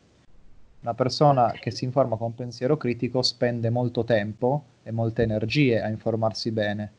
Una 0.84 0.96
persona 0.96 1.54
che 1.54 1.72
si 1.72 1.86
informa 1.86 2.18
con 2.18 2.36
pensiero 2.36 2.76
critico 2.76 3.22
spende 3.22 3.70
molto 3.70 4.04
tempo 4.04 4.66
e 4.84 4.92
molte 4.92 5.22
energie 5.22 5.82
a 5.82 5.88
informarsi 5.88 6.52
bene. 6.52 6.92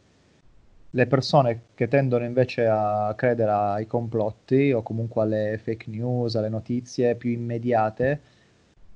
Le 0.88 1.06
persone 1.06 1.64
che 1.74 1.86
tendono 1.86 2.24
invece 2.24 2.66
a 2.66 3.12
credere 3.14 3.50
ai 3.50 3.86
complotti 3.86 4.72
o 4.72 4.82
comunque 4.82 5.20
alle 5.20 5.60
fake 5.62 5.90
news, 5.90 6.34
alle 6.34 6.48
notizie 6.48 7.14
più 7.14 7.30
immediate, 7.30 8.20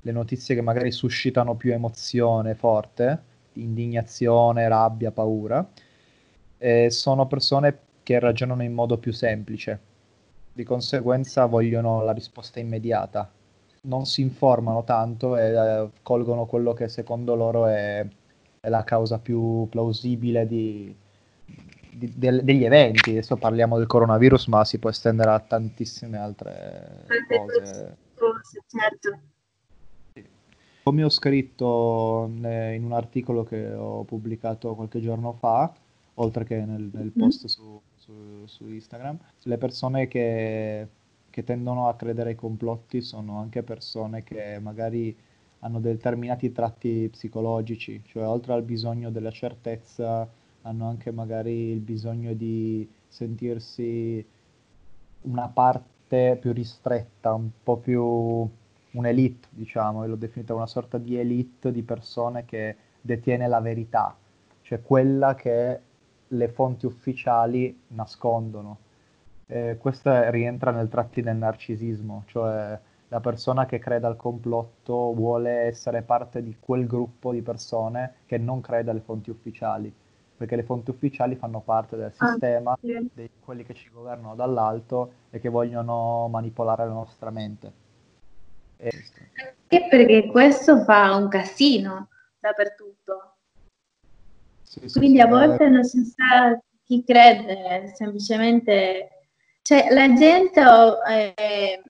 le 0.01 0.11
notizie 0.11 0.55
che 0.55 0.61
magari 0.61 0.91
suscitano 0.91 1.53
più 1.53 1.71
emozione 1.71 2.55
forte, 2.55 3.21
indignazione, 3.53 4.67
rabbia, 4.67 5.11
paura, 5.11 5.69
eh, 6.57 6.89
sono 6.89 7.27
persone 7.27 7.77
che 8.01 8.17
ragionano 8.17 8.63
in 8.63 8.73
modo 8.73 8.97
più 8.97 9.13
semplice, 9.13 9.79
di 10.51 10.63
conseguenza 10.63 11.45
vogliono 11.45 12.03
la 12.03 12.11
risposta 12.11 12.59
immediata, 12.59 13.31
non 13.81 14.05
si 14.05 14.21
informano 14.21 14.83
tanto 14.83 15.37
e 15.37 15.51
eh, 15.51 15.89
colgono 16.01 16.45
quello 16.45 16.73
che 16.73 16.89
secondo 16.89 17.35
loro 17.35 17.67
è, 17.67 18.05
è 18.59 18.69
la 18.69 18.83
causa 18.83 19.19
più 19.19 19.67
plausibile 19.69 20.45
di, 20.45 20.93
di, 21.91 22.13
de, 22.15 22.43
degli 22.43 22.63
eventi. 22.63 23.11
Adesso 23.11 23.37
parliamo 23.37 23.77
del 23.77 23.87
coronavirus, 23.87 24.47
ma 24.47 24.65
si 24.65 24.79
può 24.79 24.89
estendere 24.89 25.31
a 25.31 25.39
tantissime 25.39 26.17
altre 26.17 27.05
cose. 27.27 27.97
cose 28.15 28.63
certo. 28.67 29.19
Come 30.83 31.03
ho 31.03 31.09
scritto 31.09 32.25
in 32.27 32.81
un 32.83 32.93
articolo 32.93 33.43
che 33.43 33.71
ho 33.71 34.03
pubblicato 34.03 34.73
qualche 34.75 35.01
giorno 35.01 35.33
fa, 35.33 35.71
oltre 36.15 36.45
che 36.45 36.55
nel, 36.65 36.89
nel 36.91 37.11
mm. 37.15 37.19
post 37.19 37.45
su, 37.47 37.79
su, 37.95 38.45
su, 38.45 38.67
Instagram, 38.67 39.17
le 39.43 39.57
persone 39.57 40.07
che, 40.07 40.87
che, 41.29 41.43
tendono 41.43 41.87
a 41.87 41.95
credere 41.95 42.29
ai 42.29 42.35
complotti 42.35 43.01
sono 43.01 43.39
anche 43.39 43.63
persone 43.63 44.23
che 44.23 44.59
magari 44.59 45.15
hanno 45.59 45.79
determinati 45.79 46.51
tratti 46.51 47.09
psicologici, 47.11 48.01
cioè 48.05 48.25
oltre 48.25 48.53
al 48.53 48.63
bisogno 48.63 49.09
della 49.11 49.31
certezza, 49.31 50.27
hanno 50.61 50.87
anche 50.87 51.11
magari 51.11 51.71
il 51.71 51.79
bisogno 51.79 52.33
di 52.33 52.87
sentirsi 53.07 54.25
una 55.21 55.47
parte 55.49 56.37
più 56.39 56.53
ristretta, 56.53 57.33
un 57.33 57.49
po' 57.63 57.77
più 57.77 58.49
un'elite, 58.91 59.47
diciamo, 59.51 60.03
e 60.03 60.07
l'ho 60.07 60.15
definita 60.15 60.53
una 60.53 60.67
sorta 60.67 60.97
di 60.97 61.17
elite 61.17 61.71
di 61.71 61.83
persone 61.83 62.45
che 62.45 62.75
detiene 63.01 63.47
la 63.47 63.59
verità, 63.59 64.15
cioè 64.61 64.81
quella 64.81 65.35
che 65.35 65.81
le 66.27 66.47
fonti 66.49 66.85
ufficiali 66.85 67.77
nascondono. 67.89 68.77
Eh, 69.51 69.77
questo 69.79 70.29
rientra 70.29 70.69
nel 70.69 70.89
tratti 70.89 71.23
del 71.23 71.35
narcisismo, 71.35 72.23
cioè 72.27 72.79
la 73.07 73.19
persona 73.19 73.65
che 73.65 73.79
crede 73.79 74.05
al 74.05 74.15
complotto 74.15 75.11
vuole 75.15 75.61
essere 75.61 76.03
parte 76.03 76.43
di 76.43 76.55
quel 76.59 76.85
gruppo 76.85 77.31
di 77.31 77.41
persone 77.41 78.17
che 78.27 78.37
non 78.37 78.61
crede 78.61 78.91
alle 78.91 78.99
fonti 78.99 79.31
ufficiali, 79.31 79.91
perché 80.37 80.55
le 80.55 80.61
fonti 80.61 80.91
ufficiali 80.91 81.35
fanno 81.35 81.61
parte 81.61 81.95
del 81.95 82.13
ah, 82.15 82.27
sistema, 82.27 82.73
ah, 82.73 82.77
sì. 82.79 83.09
di 83.11 83.27
quelli 83.43 83.63
che 83.63 83.73
ci 83.73 83.89
governano 83.91 84.35
dall'alto 84.35 85.13
e 85.31 85.39
che 85.39 85.49
vogliono 85.49 86.27
manipolare 86.27 86.85
la 86.85 86.93
nostra 86.93 87.31
mente. 87.31 87.71
Anche 88.77 89.87
perché 89.89 90.27
questo 90.27 90.83
fa 90.83 91.15
un 91.15 91.27
casino 91.27 92.09
dappertutto. 92.39 93.33
Sì, 94.61 94.87
sì, 94.87 94.99
Quindi 94.99 95.19
a 95.19 95.25
volte 95.25 95.67
non 95.69 95.83
si 95.83 96.03
sa 96.03 96.55
chi 96.83 97.03
crede, 97.03 97.91
semplicemente... 97.95 99.13
Cioè, 99.69 99.89
la 99.91 100.11
gente 100.13 100.61
eh, 100.61 101.81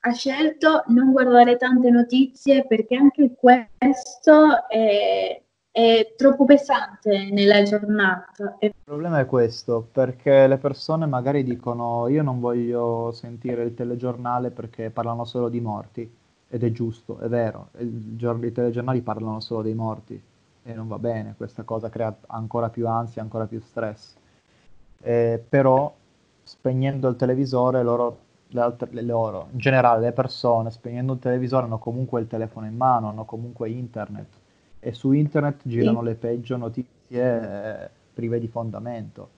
ha 0.00 0.12
scelto 0.12 0.82
non 0.88 1.12
guardare 1.12 1.56
tante 1.56 1.88
notizie 1.88 2.66
perché 2.66 2.96
anche 2.96 3.36
questo 3.38 4.66
è, 4.66 5.40
è 5.70 6.14
troppo 6.16 6.44
pesante 6.44 7.28
nella 7.30 7.62
giornata. 7.62 8.56
Il 8.58 8.74
problema 8.82 9.20
è 9.20 9.26
questo, 9.26 9.86
perché 9.92 10.48
le 10.48 10.58
persone 10.58 11.06
magari 11.06 11.44
dicono 11.44 12.08
io 12.08 12.24
non 12.24 12.40
voglio 12.40 13.12
sentire 13.12 13.62
il 13.62 13.74
telegiornale 13.74 14.50
perché 14.50 14.90
parlano 14.90 15.24
solo 15.24 15.48
di 15.48 15.60
morti 15.60 16.12
ed 16.48 16.64
è 16.64 16.72
giusto, 16.72 17.20
è 17.20 17.28
vero, 17.28 17.68
i 17.78 18.52
telegiornali 18.52 19.00
parlano 19.00 19.38
solo 19.38 19.62
dei 19.62 19.74
morti 19.74 20.20
e 20.64 20.74
non 20.74 20.88
va 20.88 20.98
bene, 20.98 21.34
questa 21.36 21.62
cosa 21.62 21.88
crea 21.88 22.12
ancora 22.26 22.68
più 22.68 22.88
ansia, 22.88 23.22
ancora 23.22 23.46
più 23.46 23.60
stress. 23.60 24.16
Eh, 25.00 25.40
però 25.48 25.94
spegnendo 26.48 27.08
il 27.08 27.16
televisore 27.16 27.82
loro, 27.82 28.18
le 28.48 28.60
altre, 28.60 28.88
le 28.92 29.02
loro, 29.02 29.48
in 29.52 29.58
generale 29.58 30.00
le 30.00 30.12
persone 30.12 30.70
spegnendo 30.70 31.12
il 31.12 31.18
televisore 31.18 31.66
hanno 31.66 31.78
comunque 31.78 32.22
il 32.22 32.26
telefono 32.26 32.64
in 32.64 32.74
mano, 32.74 33.10
hanno 33.10 33.26
comunque 33.26 33.68
internet 33.68 34.26
e 34.80 34.94
su 34.94 35.12
internet 35.12 35.60
girano 35.64 35.98
sì. 35.98 36.04
le 36.06 36.14
peggio 36.14 36.56
notizie 36.56 37.84
eh, 37.84 37.90
prive 38.14 38.40
di 38.40 38.48
fondamento. 38.48 39.36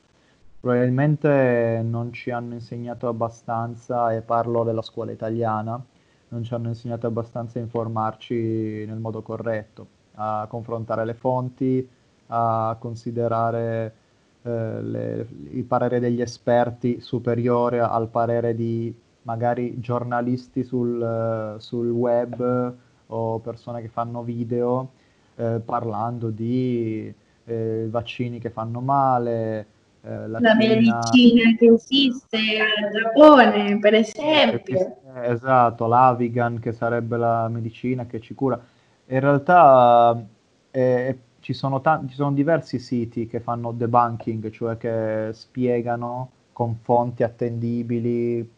Probabilmente 0.60 1.80
non 1.82 2.12
ci 2.12 2.30
hanno 2.30 2.54
insegnato 2.54 3.08
abbastanza, 3.08 4.12
e 4.12 4.20
parlo 4.20 4.62
della 4.62 4.82
scuola 4.82 5.10
italiana, 5.10 5.82
non 6.28 6.44
ci 6.44 6.54
hanno 6.54 6.68
insegnato 6.68 7.08
abbastanza 7.08 7.58
a 7.58 7.62
informarci 7.62 8.84
nel 8.86 8.98
modo 8.98 9.22
corretto, 9.22 9.86
a 10.14 10.46
confrontare 10.48 11.04
le 11.04 11.14
fonti, 11.14 11.88
a 12.28 12.76
considerare 12.78 13.94
eh, 14.42 14.82
le, 14.82 15.26
il 15.50 15.64
parere 15.64 16.00
degli 16.00 16.20
esperti 16.20 17.00
superiore 17.00 17.80
al 17.80 18.08
parere 18.08 18.54
di 18.54 18.94
magari 19.22 19.78
giornalisti 19.80 20.64
sul, 20.64 21.56
sul 21.58 21.90
web 21.90 22.74
o 23.06 23.38
persone 23.40 23.82
che 23.82 23.88
fanno 23.88 24.22
video 24.22 24.90
eh, 25.36 25.60
parlando 25.64 26.30
di 26.30 27.12
eh, 27.44 27.86
vaccini 27.90 28.38
che 28.38 28.50
fanno 28.50 28.80
male, 28.80 29.66
eh, 30.02 30.28
la, 30.28 30.38
la 30.40 30.54
medicina 30.54 31.54
che 31.58 31.66
esiste 31.66 32.38
al 32.38 32.90
Giappone, 32.90 33.78
per 33.78 33.94
esempio. 33.94 34.96
Eh, 35.14 35.30
esatto, 35.32 35.86
l'Avigan 35.86 36.58
che 36.58 36.72
sarebbe 36.72 37.16
la 37.16 37.48
medicina 37.48 38.06
che 38.06 38.20
ci 38.20 38.34
cura. 38.34 38.58
In 39.06 39.20
realtà 39.20 40.24
eh, 40.70 41.18
ci, 41.40 41.52
sono 41.52 41.80
ta- 41.80 42.02
ci 42.06 42.14
sono 42.14 42.32
diversi 42.32 42.78
siti 42.78 43.26
che 43.26 43.40
fanno 43.40 43.72
debunking, 43.72 44.50
cioè 44.50 44.76
che 44.76 45.30
spiegano 45.32 46.30
con 46.52 46.76
fonti 46.76 47.22
attendibili, 47.22 48.48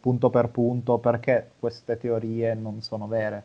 punto 0.00 0.30
per 0.30 0.50
punto, 0.50 0.98
perché 0.98 1.52
queste 1.58 1.96
teorie 1.96 2.54
non 2.54 2.80
sono 2.82 3.06
vere. 3.06 3.44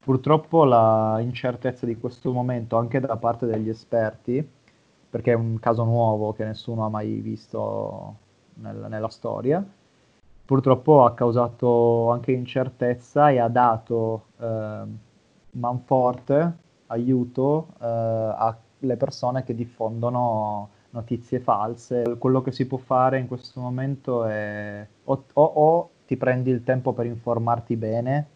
Purtroppo 0.00 0.64
la 0.64 1.18
incertezza 1.20 1.86
di 1.86 1.96
questo 1.96 2.32
momento, 2.32 2.76
anche 2.76 2.98
da 2.98 3.16
parte 3.16 3.46
degli 3.46 3.68
esperti, 3.68 4.46
perché 5.08 5.32
è 5.32 5.34
un 5.34 5.58
caso 5.60 5.84
nuovo 5.84 6.32
che 6.32 6.44
nessuno 6.44 6.84
ha 6.84 6.88
mai 6.88 7.20
visto 7.20 8.16
nel, 8.54 8.86
nella 8.88 9.08
storia. 9.08 9.64
Purtroppo 10.44 11.04
ha 11.04 11.14
causato 11.14 12.10
anche 12.10 12.32
incertezza 12.32 13.30
e 13.30 13.38
ha 13.38 13.48
dato 13.48 14.24
eh, 14.40 14.82
manforte, 15.52 16.56
aiuto 16.92 17.68
eh, 17.80 17.86
alle 17.86 18.96
persone 18.96 19.42
che 19.42 19.54
diffondono 19.54 20.68
notizie 20.90 21.40
false. 21.40 22.16
Quello 22.18 22.42
che 22.42 22.52
si 22.52 22.66
può 22.66 22.78
fare 22.78 23.18
in 23.18 23.26
questo 23.26 23.60
momento 23.60 24.24
è 24.24 24.86
o, 25.04 25.24
o, 25.32 25.42
o 25.42 25.90
ti 26.06 26.16
prendi 26.16 26.50
il 26.50 26.62
tempo 26.62 26.92
per 26.92 27.06
informarti 27.06 27.76
bene, 27.76 28.26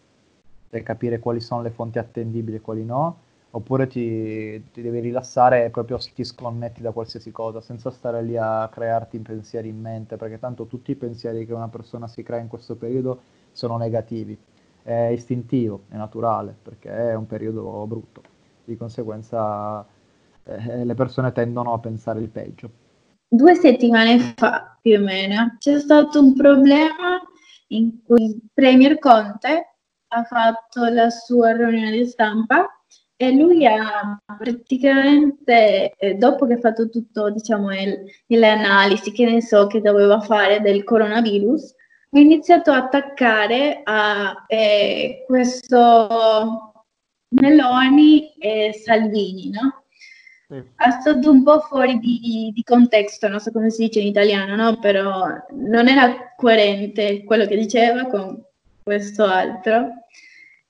per 0.69 0.83
capire 0.83 1.19
quali 1.19 1.41
sono 1.41 1.63
le 1.63 1.71
fonti 1.71 1.99
attendibili 1.99 2.57
e 2.57 2.61
quali 2.61 2.85
no, 2.85 3.19
oppure 3.51 3.87
ti, 3.87 4.63
ti, 4.73 4.83
devi 4.83 5.01
rilassare 5.01 5.65
e 5.65 5.71
proprio 5.71 5.99
ti 5.99 6.25
sconnetti 6.25 6.83
da 6.83 6.93
qualsiasi 6.93 7.31
cosa 7.31 7.61
senza 7.61 7.91
stare 7.91 8.23
lì 8.23 8.37
a 8.37 8.69
crearti 8.73 9.19
pensieri 9.19 9.69
in 9.69 9.81
mente, 9.81 10.17
perché 10.17 10.39
tanto 10.39 10.67
tutti 10.67 10.91
i 10.93 10.97
pensieri 10.97 11.47
che 11.47 11.53
una 11.53 11.69
persona 11.69 12.09
si 12.09 12.23
crea 12.23 12.41
in 12.41 12.49
questo 12.49 12.77
periodo 12.77 13.21
sono 13.53 13.77
negativi. 13.77 14.39
È 14.83 15.11
istintivo, 15.13 15.83
è 15.89 15.97
naturale, 15.97 16.55
perché 16.63 16.91
è 16.91 17.15
un 17.15 17.27
periodo 17.27 17.85
brutto. 17.87 18.36
Di 18.67 18.77
conseguenza 18.77 19.87
eh, 20.43 20.85
le 20.85 20.95
persone 20.95 21.31
tendono 21.33 21.73
a 21.73 21.79
pensare 21.79 22.21
il 22.21 22.29
peggio. 22.29 22.71
Due 23.29 23.55
settimane 23.55 24.19
fa, 24.37 24.77
più 24.81 25.01
o 25.01 25.03
meno, 25.03 25.57
c'è 25.59 25.79
stato 25.79 26.21
un 26.21 26.35
problema 26.35 27.21
in 27.69 28.03
cui 28.05 28.25
il 28.25 28.41
Premier 28.53 28.99
Conte 28.99 29.77
ha 30.09 30.25
fatto 30.25 30.85
la 30.87 31.11
sua 31.11 31.53
riunione 31.57 31.91
di 31.91 32.07
stampa 32.07 32.67
e 33.17 33.33
lui 33.33 33.67
ha 33.67 34.21
praticamente, 34.39 35.95
eh, 35.97 36.15
dopo 36.15 36.47
che 36.47 36.55
ha 36.55 36.59
fatto 36.59 36.89
tutto, 36.89 37.31
diciamo, 37.31 37.69
le 37.71 38.49
analisi 38.49 39.11
che 39.13 39.25
ne 39.25 39.41
so 39.41 39.67
che 39.67 39.81
doveva 39.81 40.21
fare 40.21 40.61
del 40.61 40.85
coronavirus, 40.85 41.75
ha 42.11 42.19
iniziato 42.19 42.71
a 42.71 42.77
attaccare 42.77 43.81
a 43.85 44.45
eh, 44.47 45.25
questo 45.27 46.73
Meloni 47.29 48.35
e 48.39 48.73
Salvini, 48.73 49.51
no? 49.51 49.85
Sì. 50.49 50.63
È 50.77 50.91
stato 51.01 51.31
un 51.31 51.43
po' 51.43 51.61
fuori 51.61 51.99
di, 51.99 52.53
di, 52.55 52.63
contesto, 52.63 53.27
non 53.27 53.41
so 53.41 53.51
come 53.51 53.71
si 53.71 53.87
dice 53.87 54.01
in 54.01 54.07
italiano, 54.07 54.55
no? 54.55 54.79
Però 54.79 55.27
non 55.51 55.89
era 55.89 56.35
coerente 56.37 57.25
quello 57.25 57.47
che 57.47 57.57
diceva 57.57 58.05
con 58.07 58.41
questo 58.83 59.25
altro. 59.25 60.05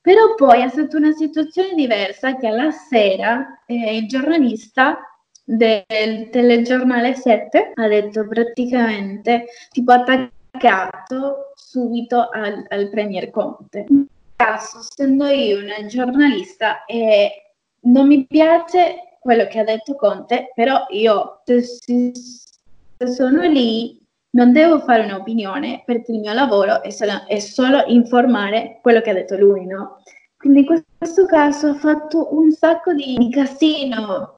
Però 0.00 0.34
poi 0.34 0.62
è 0.62 0.68
stata 0.68 0.96
una 0.96 1.12
situazione 1.12 1.74
diversa 1.74 2.36
che 2.36 2.46
alla 2.46 2.70
sera 2.70 3.62
eh, 3.66 3.96
il 3.96 4.06
giornalista 4.06 4.98
del 5.44 6.28
telegiornale 6.30 7.14
7 7.14 7.72
ha 7.74 7.88
detto 7.88 8.26
praticamente 8.26 9.46
tipo 9.70 9.92
attaccato 9.92 11.52
subito 11.54 12.28
al, 12.30 12.64
al 12.68 12.88
Premier 12.88 13.30
Conte. 13.30 13.86
Caso, 14.36 14.80
essendo 14.80 15.26
io 15.26 15.58
una 15.58 15.86
giornalista 15.86 16.84
e 16.84 17.54
non 17.84 18.06
mi 18.06 18.26
piace 18.26 19.16
quello 19.18 19.46
che 19.46 19.58
ha 19.58 19.64
detto 19.64 19.96
Conte, 19.96 20.52
però 20.54 20.84
io 20.90 21.40
se, 21.44 21.62
se 21.62 23.06
sono 23.06 23.42
lì 23.42 23.98
non 24.30 24.52
devo 24.52 24.80
fare 24.80 25.04
un'opinione 25.04 25.82
perché 25.86 26.12
il 26.12 26.20
mio 26.20 26.34
lavoro 26.34 26.82
è 26.82 26.90
solo, 26.90 27.26
è 27.26 27.38
solo, 27.38 27.82
informare 27.86 28.78
quello 28.82 29.00
che 29.00 29.10
ha 29.10 29.14
detto 29.14 29.36
lui, 29.36 29.64
no? 29.64 30.02
Quindi 30.36 30.60
in 30.60 30.82
questo 30.98 31.24
caso 31.24 31.68
ho 31.68 31.74
fatto 31.74 32.34
un 32.34 32.52
sacco 32.52 32.92
di, 32.92 33.16
di 33.16 33.30
casino 33.30 34.36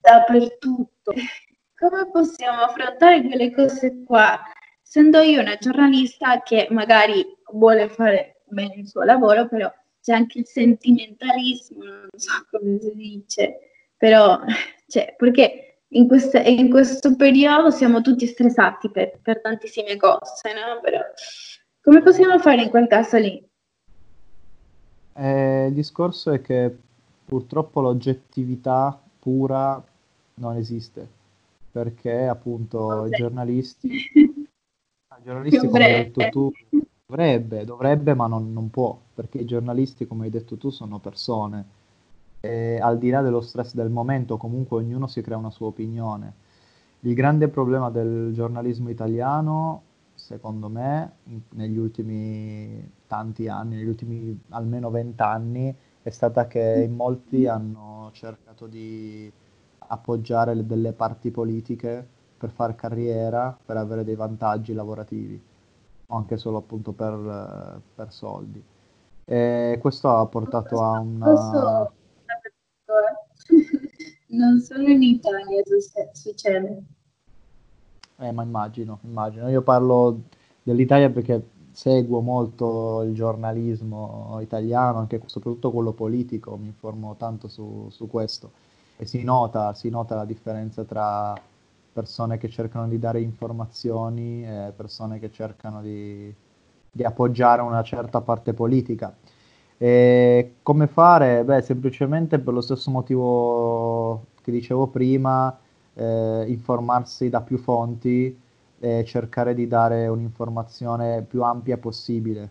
dappertutto. 0.00 1.12
Come 1.78 2.10
possiamo 2.10 2.62
affrontare 2.62 3.22
quelle 3.22 3.54
cose 3.54 4.02
qua? 4.04 4.40
Essendo 4.82 5.20
io 5.20 5.40
una 5.40 5.56
giornalista 5.56 6.42
che 6.42 6.66
magari 6.70 7.24
vuole 7.52 7.88
fare 7.88 8.37
bene 8.50 8.74
il 8.76 8.88
suo 8.88 9.02
lavoro, 9.02 9.48
però 9.48 9.72
c'è 10.00 10.12
anche 10.12 10.38
il 10.38 10.46
sentimentalismo, 10.46 11.84
non 11.84 12.08
so 12.16 12.32
come 12.50 12.78
si 12.80 12.92
dice, 12.94 13.58
però, 13.96 14.40
cioè, 14.86 15.14
perché 15.16 15.82
in, 15.88 16.06
queste, 16.06 16.40
in 16.40 16.70
questo 16.70 17.16
periodo 17.16 17.70
siamo 17.70 18.00
tutti 18.00 18.26
stressati 18.26 18.90
per, 18.90 19.18
per 19.22 19.40
tantissime 19.40 19.96
cose, 19.96 20.52
no? 20.54 20.80
Però 20.80 21.00
come 21.80 22.02
possiamo 22.02 22.38
fare 22.38 22.62
in 22.62 22.70
quel 22.70 22.86
caso 22.86 23.16
lì? 23.18 23.46
Eh, 25.14 25.66
il 25.66 25.74
discorso 25.74 26.30
è 26.30 26.40
che 26.40 26.74
purtroppo 27.24 27.80
l'oggettività 27.80 29.00
pura 29.18 29.82
non 30.34 30.56
esiste, 30.56 31.06
perché 31.72 32.26
appunto 32.26 33.06
i 33.06 33.10
giornalisti, 33.10 33.88
i 34.14 35.22
giornalisti 35.24 35.66
come 35.66 35.84
hai 35.84 36.04
detto 36.04 36.28
tu, 36.28 36.52
dovrebbe, 37.10 37.64
dovrebbe 37.64 38.12
ma 38.12 38.26
non, 38.26 38.52
non 38.52 38.68
può, 38.68 39.00
perché 39.14 39.38
i 39.38 39.46
giornalisti 39.46 40.06
come 40.06 40.24
hai 40.24 40.30
detto 40.30 40.58
tu 40.58 40.68
sono 40.68 40.98
persone 40.98 41.76
e 42.40 42.78
al 42.78 42.98
di 42.98 43.08
là 43.08 43.22
dello 43.22 43.40
stress 43.40 43.72
del 43.72 43.88
momento, 43.88 44.36
comunque 44.36 44.76
ognuno 44.76 45.06
si 45.06 45.22
crea 45.22 45.38
una 45.38 45.50
sua 45.50 45.68
opinione. 45.68 46.34
Il 47.00 47.14
grande 47.14 47.48
problema 47.48 47.90
del 47.90 48.32
giornalismo 48.34 48.90
italiano, 48.90 49.82
secondo 50.14 50.68
me, 50.68 51.12
in, 51.24 51.40
negli 51.50 51.78
ultimi 51.78 52.86
tanti 53.06 53.48
anni, 53.48 53.76
negli 53.76 53.88
ultimi 53.88 54.38
almeno 54.50 54.90
vent'anni, 54.90 55.74
è 56.02 56.10
stata 56.10 56.46
che 56.46 56.84
in 56.86 56.94
molti 56.94 57.46
hanno 57.46 58.10
cercato 58.12 58.66
di 58.66 59.32
appoggiare 59.78 60.66
delle 60.66 60.92
parti 60.92 61.30
politiche 61.30 62.06
per 62.36 62.50
fare 62.50 62.74
carriera, 62.74 63.56
per 63.64 63.78
avere 63.78 64.04
dei 64.04 64.14
vantaggi 64.14 64.74
lavorativi, 64.74 65.40
anche 66.08 66.36
solo 66.36 66.58
appunto 66.58 66.92
per, 66.92 67.80
per 67.94 68.12
soldi. 68.12 68.62
E 69.24 69.78
questo 69.80 70.08
ha 70.08 70.26
portato 70.26 70.82
a 70.82 70.98
una 71.00 71.90
non 74.28 74.60
solo 74.60 74.88
in 74.88 75.02
Italia 75.02 75.62
succede. 76.12 76.82
Eh, 78.20 78.32
ma 78.32 78.42
immagino, 78.42 78.98
immagino. 79.02 79.48
Io 79.48 79.62
parlo 79.62 80.22
dell'Italia 80.62 81.10
perché 81.10 81.50
seguo 81.72 82.20
molto 82.20 83.02
il 83.02 83.14
giornalismo 83.14 84.38
italiano, 84.40 84.98
anche 84.98 85.22
soprattutto 85.26 85.70
quello 85.70 85.92
politico, 85.92 86.56
mi 86.56 86.66
informo 86.66 87.14
tanto 87.16 87.48
su, 87.48 87.88
su 87.90 88.08
questo 88.08 88.50
e 88.96 89.06
si 89.06 89.22
nota, 89.22 89.74
si 89.74 89.88
nota 89.88 90.16
la 90.16 90.24
differenza 90.24 90.82
tra 90.82 91.40
persone 91.98 92.38
che 92.38 92.48
cercano 92.48 92.86
di 92.86 92.96
dare 93.00 93.20
informazioni 93.20 94.44
e 94.46 94.72
persone 94.76 95.18
che 95.18 95.32
cercano 95.32 95.82
di, 95.82 96.32
di 96.92 97.02
appoggiare 97.02 97.60
una 97.60 97.82
certa 97.82 98.20
parte 98.20 98.54
politica. 98.54 99.12
E 99.76 100.54
come 100.62 100.86
fare? 100.86 101.42
Beh, 101.42 101.60
semplicemente 101.62 102.38
per 102.38 102.54
lo 102.54 102.60
stesso 102.60 102.92
motivo 102.92 104.26
che 104.42 104.52
dicevo 104.52 104.86
prima, 104.86 105.58
eh, 105.94 106.44
informarsi 106.46 107.28
da 107.28 107.40
più 107.40 107.58
fonti 107.58 108.40
e 108.78 109.04
cercare 109.04 109.54
di 109.54 109.66
dare 109.66 110.06
un'informazione 110.06 111.22
più 111.22 111.42
ampia 111.42 111.78
possibile, 111.78 112.48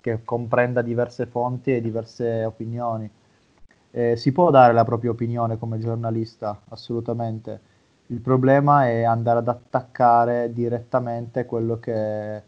che 0.00 0.24
comprenda 0.24 0.80
diverse 0.80 1.26
fonti 1.26 1.74
e 1.74 1.82
diverse 1.82 2.42
opinioni. 2.46 3.10
Eh, 3.90 4.16
si 4.16 4.32
può 4.32 4.50
dare 4.50 4.72
la 4.72 4.84
propria 4.84 5.10
opinione 5.10 5.58
come 5.58 5.78
giornalista, 5.78 6.62
assolutamente. 6.70 7.76
Il 8.10 8.20
problema 8.20 8.88
è 8.88 9.02
andare 9.02 9.38
ad 9.38 9.48
attaccare 9.48 10.52
direttamente 10.52 11.44
quello 11.44 11.78
che 11.78 12.42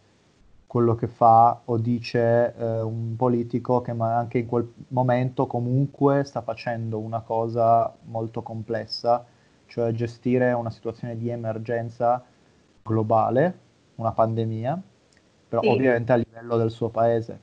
quello 0.71 0.95
che 0.95 1.09
fa 1.09 1.63
o 1.65 1.79
dice 1.79 2.55
eh, 2.57 2.81
un 2.81 3.17
politico 3.17 3.81
che 3.81 3.91
anche 3.91 4.39
in 4.39 4.47
quel 4.47 4.73
momento 4.89 5.49
comunque 5.49 6.23
sta 6.23 6.43
facendo 6.43 7.01
una 7.01 7.23
cosa 7.23 7.93
molto 8.05 8.43
complessa, 8.43 9.25
cioè 9.67 9.91
gestire 9.91 10.53
una 10.53 10.71
situazione 10.71 11.17
di 11.17 11.29
emergenza 11.29 12.23
globale, 12.85 13.59
una 13.97 14.13
pandemia, 14.13 14.81
però 15.49 15.61
sì. 15.61 15.69
ovviamente 15.71 16.13
a 16.13 16.15
livello 16.15 16.57
del 16.57 16.71
suo 16.71 16.89
paese. 16.89 17.41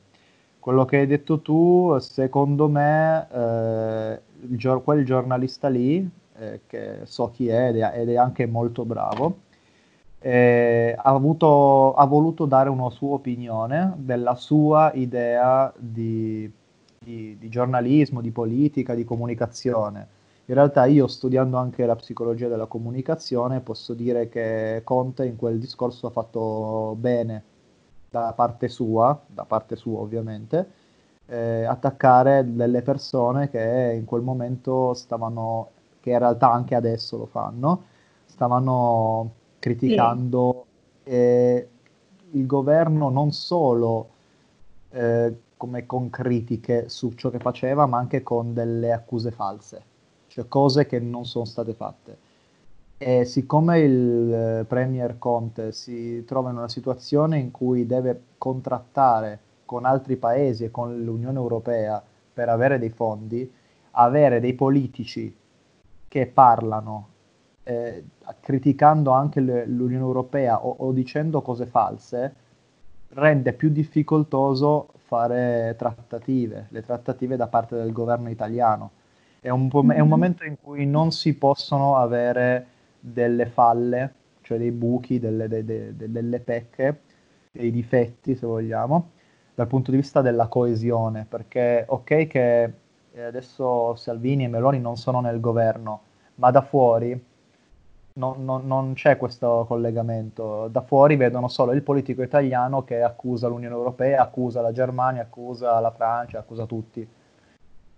Quello 0.58 0.86
che 0.86 1.00
hai 1.00 1.06
detto 1.06 1.42
tu, 1.42 1.98
secondo 2.00 2.70
me, 2.70 3.28
eh, 3.30 4.22
il, 4.40 4.82
quel 4.86 5.04
giornalista 5.04 5.68
lì, 5.68 6.10
eh, 6.40 6.62
che 6.68 7.00
so 7.04 7.32
chi 7.32 7.48
è 7.48 7.70
ed 7.70 7.78
è, 7.78 7.92
ed 7.96 8.10
è 8.10 8.16
anche 8.16 8.46
molto 8.46 8.86
bravo, 8.86 9.40
eh, 10.20 10.96
ha, 10.98 11.10
avuto, 11.10 11.94
ha, 11.94 12.06
voluto 12.06 12.46
dare 12.46 12.70
una 12.70 12.90
sua 12.90 13.16
opinione 13.16 13.94
della 13.98 14.36
sua 14.36 14.92
idea 14.94 15.72
di, 15.78 16.52
di, 17.00 17.38
di, 17.38 17.50
giornalismo, 17.50 18.22
di 18.22 18.32
politica, 18.32 18.96
di 18.96 19.04
comunicazione. 19.04 20.16
In 20.46 20.56
realtà 20.56 20.86
io 20.86 21.08
studiando 21.08 21.58
anche 21.58 21.86
la 21.86 21.96
psicologia 21.96 22.48
della 22.48 22.68
comunicazione 22.68 23.60
posso 23.60 23.94
dire 23.94 24.30
che 24.30 24.82
Conte 24.84 25.26
in 25.26 25.36
quel 25.36 25.60
discorso 25.60 26.08
ha 26.08 26.10
fatto 26.10 26.96
bene 26.98 27.44
da 28.10 28.34
parte 28.34 28.70
sua, 28.70 29.20
da 29.28 29.44
parte 29.44 29.76
sua 29.76 30.00
ovviamente, 30.00 30.72
eh, 31.28 31.64
attaccare 31.66 32.54
delle 32.54 32.82
persone 32.82 33.50
che 33.50 33.94
in 33.98 34.06
quel 34.06 34.22
momento 34.22 34.94
stavano, 34.94 35.72
che 36.08 36.14
in 36.14 36.20
realtà 36.20 36.50
anche 36.50 36.74
adesso 36.74 37.18
lo 37.18 37.26
fanno, 37.26 37.84
stavano 38.24 39.32
criticando 39.60 40.66
sì. 41.04 41.10
eh, 41.10 41.68
il 42.32 42.46
governo 42.46 43.10
non 43.10 43.34
solo 43.34 44.08
eh, 44.92 45.36
come 45.58 45.86
con 45.86 46.10
critiche 46.10 46.88
su 46.88 47.12
ciò 47.16 47.30
che 47.30 47.40
faceva, 47.40 47.88
ma 47.88 47.98
anche 47.98 48.24
con 48.24 48.54
delle 48.54 48.94
accuse 48.94 49.32
false, 49.32 49.82
cioè 50.28 50.48
cose 50.48 50.86
che 50.86 51.00
non 51.00 51.26
sono 51.26 51.44
state 51.44 51.74
fatte. 51.74 52.18
E 52.98 53.26
siccome 53.26 53.80
il 53.80 54.34
eh, 54.34 54.64
Premier 54.66 55.18
Conte 55.18 55.74
si 55.74 56.24
trova 56.26 56.52
in 56.52 56.58
una 56.58 56.70
situazione 56.70 57.38
in 57.38 57.52
cui 57.52 57.86
deve 57.86 58.22
contrattare 58.38 59.40
con 59.66 59.84
altri 59.84 60.16
paesi 60.16 60.64
e 60.64 60.72
con 60.72 61.04
l'Unione 61.04 61.38
Europea 61.38 62.02
per 62.34 62.48
avere 62.48 62.80
dei 62.80 62.92
fondi, 62.92 63.52
avere 63.92 64.40
dei 64.40 64.54
politici 64.54 65.36
che 66.08 66.28
parlano 66.28 67.10
eh, 67.64 68.04
criticando 68.40 69.12
anche 69.12 69.42
le, 69.42 69.66
l'Unione 69.66 70.04
Europea 70.04 70.66
o, 70.66 70.76
o, 70.80 70.92
dicendo 70.94 71.42
cose 71.42 71.66
false, 71.66 72.34
rende 73.10 73.54
più 73.54 73.70
difficoltoso 73.70 74.90
fare 75.06 75.76
trattative, 75.78 76.68
le 76.70 76.82
trattative 76.82 77.36
da 77.36 77.48
parte 77.48 77.76
del 77.76 77.92
governo 77.92 78.30
italiano. 78.30 78.92
È 79.40 79.50
un, 79.50 79.70
è 79.70 79.76
un 79.76 79.86
mm-hmm. 79.86 80.08
momento 80.08 80.44
in 80.46 80.56
cui 80.62 80.86
non 80.86 81.12
si 81.12 81.36
possono 81.36 81.98
avere 81.98 82.68
delle 83.00 83.46
falle, 83.46 84.14
cioè 84.42 84.58
dei 84.58 84.72
buchi, 84.72 85.20
delle, 85.20 85.48
de, 85.48 85.64
de, 85.64 85.96
de, 85.96 86.12
delle 86.12 86.40
pecche, 86.40 87.02
dei 87.52 87.72
difetti, 87.72 88.36
se 88.36 88.46
vogliamo, 88.46 89.12
dal 89.56 89.68
punto 89.68 89.92
di 89.92 89.98
vista 89.98 90.22
della 90.22 90.48
coesione, 90.48 91.26
perché 91.28 91.84
ok 91.88 92.28
che 92.28 92.74
adesso 93.24 93.96
Salvini 93.96 94.44
e 94.44 94.48
Meloni 94.48 94.80
non 94.80 94.98
sono 94.98 95.22
nel 95.22 95.40
governo, 95.40 96.02
ma 96.36 96.52
da 96.52 96.62
fuori 96.62 97.26
non, 98.14 98.44
non, 98.44 98.66
non, 98.66 98.94
c'è 98.94 99.18
questo 99.18 99.66
collegamento. 99.68 100.68
Da 100.70 100.82
fuori 100.82 101.16
vedono 101.16 101.48
solo 101.48 101.72
il 101.72 101.84
politico 101.84 102.22
italiano 102.22 102.84
che 102.84 103.02
accusa 103.02 103.48
l'Unione 103.48 103.76
Europea, 103.76 104.22
accusa 104.22 104.62
la 104.62 104.72
Germania, 104.72 105.22
accusa 105.24 105.80
la 105.80 105.92
Francia, 105.92 106.40
accusa 106.40 106.66
tutti. 106.66 107.08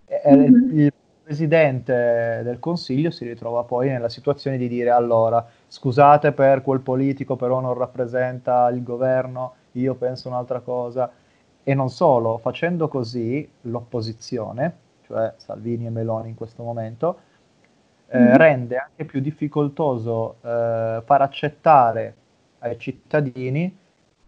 E, 0.06 0.36
mm-hmm. 0.36 0.78
il, 0.78 0.92
presidente 1.30 2.40
del 2.42 2.58
Consiglio 2.58 3.12
si 3.12 3.24
ritrova 3.24 3.62
poi 3.62 3.88
nella 3.88 4.08
situazione 4.08 4.56
di 4.56 4.66
dire 4.66 4.90
allora 4.90 5.46
scusate 5.68 6.32
per 6.32 6.60
quel 6.60 6.80
politico 6.80 7.36
però 7.36 7.60
non 7.60 7.74
rappresenta 7.74 8.68
il 8.70 8.82
governo, 8.82 9.54
io 9.72 9.94
penso 9.94 10.26
un'altra 10.26 10.58
cosa 10.58 11.08
e 11.62 11.74
non 11.74 11.88
solo, 11.88 12.38
facendo 12.38 12.88
così 12.88 13.48
l'opposizione, 13.60 14.74
cioè 15.10 15.34
Salvini 15.38 15.86
e 15.86 15.90
Meloni 15.90 16.28
in 16.28 16.34
questo 16.36 16.62
momento, 16.62 17.18
eh, 18.06 18.18
mm-hmm. 18.18 18.36
rende 18.36 18.76
anche 18.76 19.04
più 19.04 19.20
difficoltoso 19.20 20.36
eh, 20.40 21.02
far 21.04 21.22
accettare 21.22 22.14
ai 22.60 22.78
cittadini 22.78 23.76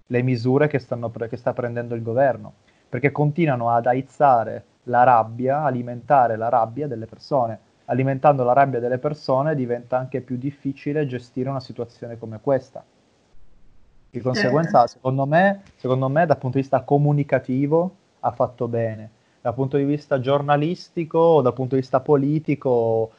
le 0.04 0.22
misure 0.22 0.66
che, 0.66 0.84
pre- 1.12 1.28
che 1.28 1.36
sta 1.36 1.52
prendendo 1.52 1.94
il 1.94 2.02
governo, 2.02 2.54
perché 2.88 3.12
continuano 3.12 3.70
ad 3.70 3.86
aizzare 3.86 4.64
la 4.84 5.04
rabbia, 5.04 5.62
alimentare 5.62 6.36
la 6.36 6.48
rabbia 6.48 6.88
delle 6.88 7.06
persone. 7.06 7.70
Alimentando 7.84 8.42
la 8.42 8.52
rabbia 8.52 8.80
delle 8.80 8.98
persone 8.98 9.54
diventa 9.54 9.98
anche 9.98 10.20
più 10.20 10.36
difficile 10.36 11.06
gestire 11.06 11.48
una 11.48 11.60
situazione 11.60 12.18
come 12.18 12.40
questa. 12.40 12.84
Di 14.10 14.20
conseguenza, 14.20 14.86
secondo 14.86 15.26
me, 15.26 15.62
secondo 15.76 16.08
me, 16.08 16.26
dal 16.26 16.38
punto 16.38 16.56
di 16.56 16.62
vista 16.62 16.82
comunicativo 16.82 17.96
ha 18.20 18.30
fatto 18.32 18.68
bene. 18.68 19.10
Dal 19.42 19.54
punto 19.54 19.76
di 19.76 19.84
vista 19.84 20.20
giornalistico 20.20 21.18
o 21.18 21.42
dal 21.42 21.52
punto 21.52 21.74
di 21.74 21.82
vista 21.82 22.00
politico 22.00 23.10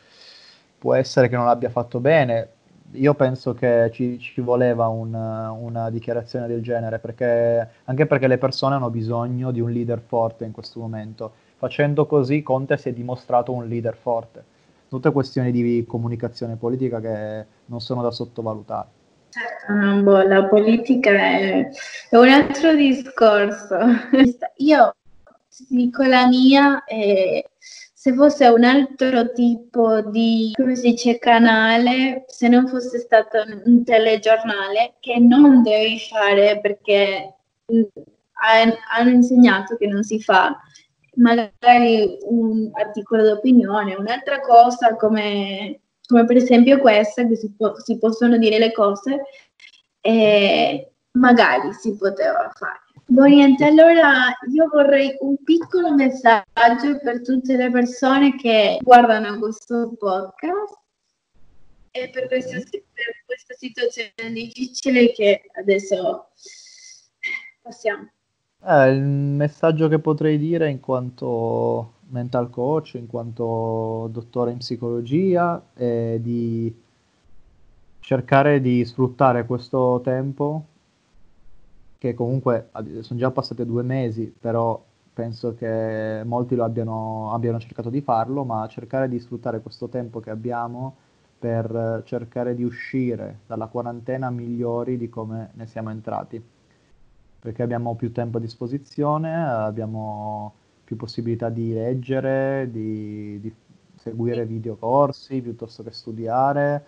può 0.79 0.95
essere 0.95 1.29
che 1.29 1.35
non 1.35 1.47
abbia 1.47 1.69
fatto 1.69 1.99
bene 1.99 2.49
io 2.93 3.13
penso 3.13 3.53
che 3.53 3.89
ci, 3.91 4.19
ci 4.19 4.41
voleva 4.41 4.87
un, 4.87 5.13
una 5.13 5.89
dichiarazione 5.89 6.47
del 6.47 6.61
genere, 6.61 6.99
perché, 6.99 7.67
anche 7.85 8.05
perché 8.05 8.27
le 8.27 8.37
persone 8.37 8.75
hanno 8.75 8.89
bisogno 8.89 9.51
di 9.51 9.59
un 9.59 9.71
leader 9.71 9.99
forte 9.99 10.45
in 10.45 10.51
questo 10.51 10.79
momento. 10.79 11.33
Facendo 11.57 12.05
così 12.05 12.43
Conte 12.43 12.77
si 12.77 12.89
è 12.89 12.93
dimostrato 12.93 13.51
un 13.51 13.67
leader 13.67 13.95
forte. 13.95 14.43
Tutte 14.89 15.11
questioni 15.11 15.51
di 15.51 15.85
comunicazione 15.87 16.55
politica 16.55 16.99
che 16.99 17.45
non 17.65 17.79
sono 17.79 18.01
da 18.01 18.11
sottovalutare. 18.11 18.87
Certo, 19.29 20.03
boh, 20.03 20.21
la 20.21 20.45
politica 20.45 21.09
è, 21.09 21.69
è, 22.09 22.17
un 22.17 22.27
altro 22.27 22.75
discorso. 22.75 23.77
Io 24.57 24.93
dico 25.69 26.03
la 26.03 26.27
mia 26.27 26.83
e 26.85 27.49
se 28.03 28.13
fosse 28.13 28.47
un 28.47 28.63
altro 28.65 29.31
tipo 29.31 30.01
di, 30.01 30.51
come 30.55 30.75
si 30.75 30.91
dice, 30.91 31.19
canale, 31.19 32.25
se 32.27 32.49
non 32.49 32.67
fosse 32.67 32.99
stato 32.99 33.43
un 33.63 33.83
telegiornale, 33.85 34.95
che 34.99 35.19
non 35.19 35.63
devi 35.63 35.97
fare 35.99 36.59
perché 36.59 37.35
mm, 37.73 37.83
hanno 38.91 39.09
insegnato 39.09 39.77
che 39.77 39.87
non 39.87 40.03
si 40.03 40.19
fa, 40.19 40.59
magari 41.15 42.17
un 42.23 42.69
articolo 42.73 43.23
d'opinione, 43.23 43.95
un'altra 43.95 44.41
cosa 44.41 44.97
come, 44.97 45.79
come 46.05 46.25
per 46.25 46.35
esempio 46.35 46.79
questa, 46.79 47.25
che 47.25 47.37
si, 47.37 47.53
po- 47.55 47.79
si 47.79 47.97
possono 47.97 48.37
dire 48.37 48.57
le 48.57 48.73
cose, 48.73 49.21
e 50.01 50.91
magari 51.11 51.71
si 51.71 51.95
poteva 51.95 52.51
fare. 52.53 52.82
Niente, 53.05 53.65
allora 53.65 54.35
io 54.51 54.69
vorrei 54.71 55.15
un 55.19 55.35
piccolo 55.43 55.93
messaggio 55.93 56.97
per 57.03 57.21
tutte 57.21 57.57
le 57.57 57.69
persone 57.69 58.35
che 58.35 58.79
guardano 58.81 59.37
questo 59.39 59.93
podcast 59.99 60.79
e 61.91 62.09
per 62.09 62.27
questa, 62.27 62.57
per 62.57 63.23
questa 63.25 63.53
situazione 63.55 64.31
difficile 64.31 65.11
che 65.11 65.41
adesso 65.55 66.29
passiamo. 67.61 68.09
Eh, 68.65 68.91
il 68.91 69.01
messaggio 69.01 69.89
che 69.89 69.99
potrei 69.99 70.37
dire 70.37 70.69
in 70.69 70.79
quanto 70.79 71.95
mental 72.07 72.49
coach, 72.49 72.93
in 72.93 73.07
quanto 73.07 74.09
dottore 74.11 74.51
in 74.51 74.57
psicologia, 74.57 75.61
è 75.73 76.17
di 76.19 76.73
cercare 77.99 78.61
di 78.61 78.83
sfruttare 78.85 79.45
questo 79.45 80.01
tempo 80.03 80.67
che 82.03 82.13
comunque 82.13 82.69
sono 82.99 83.17
già 83.17 83.31
passati 83.31 83.65
due 83.65 83.81
mesi, 83.81 84.33
però 84.37 84.83
penso 85.13 85.53
che 85.53 86.21
molti 86.25 86.53
lo 86.53 86.65
abbiano, 86.65 87.31
abbiano 87.31 87.59
cercato 87.59 87.89
di 87.89 88.01
farlo, 88.01 88.43
ma 88.43 88.67
cercare 88.67 89.07
di 89.07 89.17
sfruttare 89.19 89.61
questo 89.61 89.87
tempo 89.87 90.19
che 90.19 90.29
abbiamo 90.29 90.97
per 91.39 92.01
cercare 92.03 92.55
di 92.55 92.63
uscire 92.65 93.39
dalla 93.47 93.67
quarantena 93.67 94.29
migliori 94.29 94.97
di 94.97 95.07
come 95.07 95.51
ne 95.53 95.65
siamo 95.65 95.91
entrati. 95.91 96.43
Perché 97.39 97.63
abbiamo 97.63 97.95
più 97.95 98.11
tempo 98.11 98.37
a 98.37 98.41
disposizione, 98.41 99.33
abbiamo 99.41 100.53
più 100.83 100.97
possibilità 100.97 101.47
di 101.47 101.71
leggere, 101.73 102.67
di, 102.69 103.39
di 103.39 103.53
seguire 103.95 104.45
videocorsi 104.45 105.39
piuttosto 105.41 105.83
che 105.83 105.91
studiare, 105.91 106.83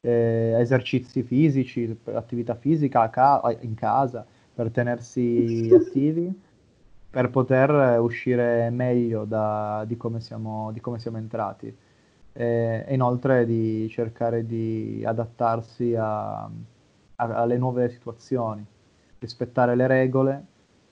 eh, 0.00 0.56
esercizi 0.58 1.22
fisici, 1.22 1.96
attività 2.06 2.56
fisica 2.56 3.08
ca- 3.10 3.56
in 3.60 3.74
casa 3.74 4.26
per 4.56 4.70
tenersi 4.70 5.70
attivi, 5.70 6.32
per 7.10 7.28
poter 7.28 8.00
uscire 8.00 8.70
meglio 8.70 9.26
da, 9.26 9.84
di, 9.86 9.98
come 9.98 10.20
siamo, 10.22 10.72
di, 10.72 10.80
come 10.80 10.98
siamo, 10.98 11.18
entrati. 11.18 11.76
E, 12.32 12.86
inoltre 12.88 13.44
di 13.44 13.86
cercare 13.90 14.46
di 14.46 15.04
adattarsi 15.04 15.94
a, 15.94 16.44
a, 16.44 16.50
alle 17.16 17.58
nuove 17.58 17.90
situazioni, 17.90 18.64
rispettare 19.18 19.76
le 19.76 19.86
regole 19.86 20.44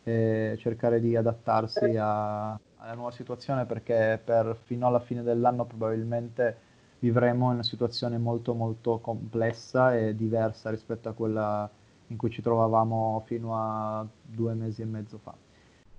e 0.03 0.57
cercare 0.59 1.01
di 1.01 1.17
adattarsi 1.17 1.97
a, 1.97 2.51
alla 2.51 2.95
nuova 2.95 3.13
situazione 3.13 3.65
perché 3.65 4.21
per, 4.23 4.59
fino 4.65 4.87
alla 4.87 5.01
fine 5.01 5.23
dell'anno 5.23 5.65
probabilmente 5.65 6.59
vivremo 6.99 7.47
in 7.47 7.55
una 7.55 7.63
situazione 7.63 8.19
molto 8.19 8.53
molto 8.53 8.99
complessa 8.99 9.97
e 9.97 10.15
diversa 10.15 10.69
rispetto 10.69 11.09
a 11.09 11.13
quella 11.13 11.71
in 12.09 12.17
cui 12.17 12.31
ci 12.31 12.43
trovavamo 12.43 13.23
fino 13.27 13.57
a 13.57 14.07
due 14.23 14.55
mesi 14.55 14.83
e 14.83 14.87
mezzo 14.87 15.19
fa. 15.19 15.35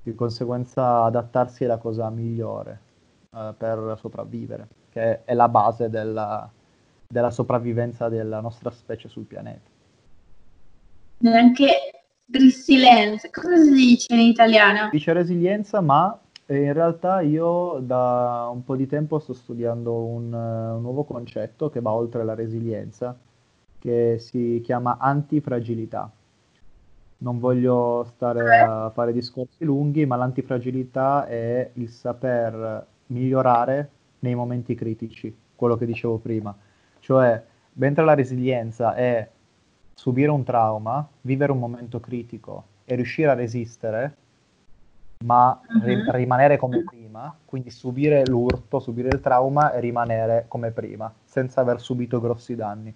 Di 0.01 0.13
conseguenza 0.13 1.03
adattarsi 1.03 1.63
è 1.63 1.67
la 1.67 1.77
cosa 1.77 2.09
migliore 2.09 2.79
eh, 3.33 3.53
per 3.57 3.97
sopravvivere, 3.99 4.67
che 4.89 5.23
è 5.23 5.33
la 5.33 5.49
base 5.49 5.89
della, 5.89 6.49
della 7.07 7.31
sopravvivenza 7.31 8.07
della 8.09 8.39
nostra 8.39 8.69
specie 8.71 9.07
sul 9.07 9.25
pianeta. 9.25 9.69
Neanche 11.17 11.67
resilienza, 12.31 13.29
cosa 13.31 13.55
si 13.57 13.71
dice 13.71 14.13
in 14.13 14.19
italiano? 14.19 14.89
Dice 14.91 15.13
resilienza, 15.13 15.81
ma 15.81 16.19
in 16.47 16.73
realtà 16.73 17.21
io 17.21 17.79
da 17.81 18.49
un 18.51 18.63
po' 18.63 18.75
di 18.75 18.85
tempo 18.85 19.17
sto 19.17 19.33
studiando 19.33 19.93
un, 19.95 20.31
un 20.31 20.81
nuovo 20.81 21.03
concetto 21.03 21.69
che 21.69 21.81
va 21.81 21.91
oltre 21.91 22.23
la 22.23 22.35
resilienza, 22.35 23.17
che 23.79 24.17
si 24.19 24.61
chiama 24.63 24.97
antifragilità. 24.99 26.11
Non 27.17 27.39
voglio 27.39 28.03
stare 28.15 28.61
a 28.61 28.89
fare 28.89 29.13
discorsi 29.13 29.63
lunghi, 29.63 30.05
ma 30.05 30.15
l'antifragilità 30.15 31.25
è 31.25 31.69
il 31.73 31.89
saper 31.89 32.85
migliorare 33.07 33.89
nei 34.19 34.35
momenti 34.35 34.75
critici, 34.75 35.35
quello 35.55 35.77
che 35.77 35.85
dicevo 35.85 36.17
prima. 36.17 36.55
Cioè, 36.99 37.41
mentre 37.73 38.03
la 38.03 38.15
resilienza 38.15 38.95
è 38.95 39.29
subire 39.93 40.29
un 40.29 40.43
trauma, 40.43 41.07
vivere 41.21 41.51
un 41.51 41.59
momento 41.59 41.99
critico 41.99 42.63
e 42.83 42.95
riuscire 42.95 43.29
a 43.29 43.33
resistere, 43.33 44.15
ma 45.25 45.59
ri- 45.81 45.95
mhm. 45.95 46.11
rimanere 46.11 46.57
come 46.57 46.83
prima, 46.83 47.35
quindi 47.45 47.69
subire 47.69 48.25
l'urto, 48.25 48.79
subire 48.79 49.07
il 49.07 49.21
trauma 49.21 49.71
e 49.71 49.79
rimanere 49.79 50.45
come 50.47 50.71
prima, 50.71 51.11
senza 51.23 51.61
aver 51.61 51.79
subito 51.79 52.19
grossi 52.19 52.55
danni. 52.55 52.93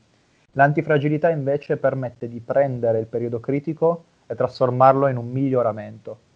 L'antifragilità 0.54 1.30
invece 1.30 1.78
permette 1.78 2.28
di 2.28 2.40
prendere 2.40 3.00
il 3.00 3.06
periodo 3.06 3.40
critico 3.40 4.06
e 4.26 4.36
trasformarlo 4.36 5.08
in 5.08 5.18
un 5.18 5.30
miglioramento. 5.30 6.28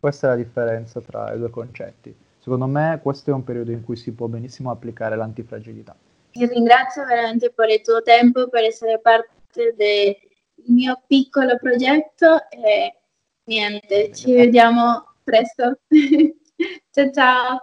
Questa 0.00 0.26
è 0.26 0.30
la 0.30 0.36
differenza 0.36 1.00
tra 1.00 1.32
i 1.32 1.38
due 1.38 1.50
concetti. 1.50 2.14
Secondo 2.38 2.66
me 2.66 2.98
questo 3.00 3.30
è 3.30 3.32
un 3.32 3.44
periodo 3.44 3.70
in 3.70 3.84
cui 3.84 3.96
si 3.96 4.12
può 4.12 4.26
benissimo 4.26 4.70
applicare 4.70 5.14
l'antifragilità. 5.14 5.94
Ti 6.32 6.46
ringrazio 6.46 7.04
veramente 7.04 7.50
per 7.50 7.68
il 7.68 7.82
tuo 7.82 8.02
tempo, 8.02 8.48
per 8.48 8.64
essere 8.64 8.98
parte 8.98 9.74
del 9.76 10.16
mio 10.66 11.00
piccolo 11.06 11.56
progetto 11.58 12.48
e 12.50 12.96
niente, 13.44 14.12
ci 14.12 14.34
vediamo 14.34 15.14
presto. 15.22 15.78
ciao 16.90 17.10
ciao. 17.12 17.60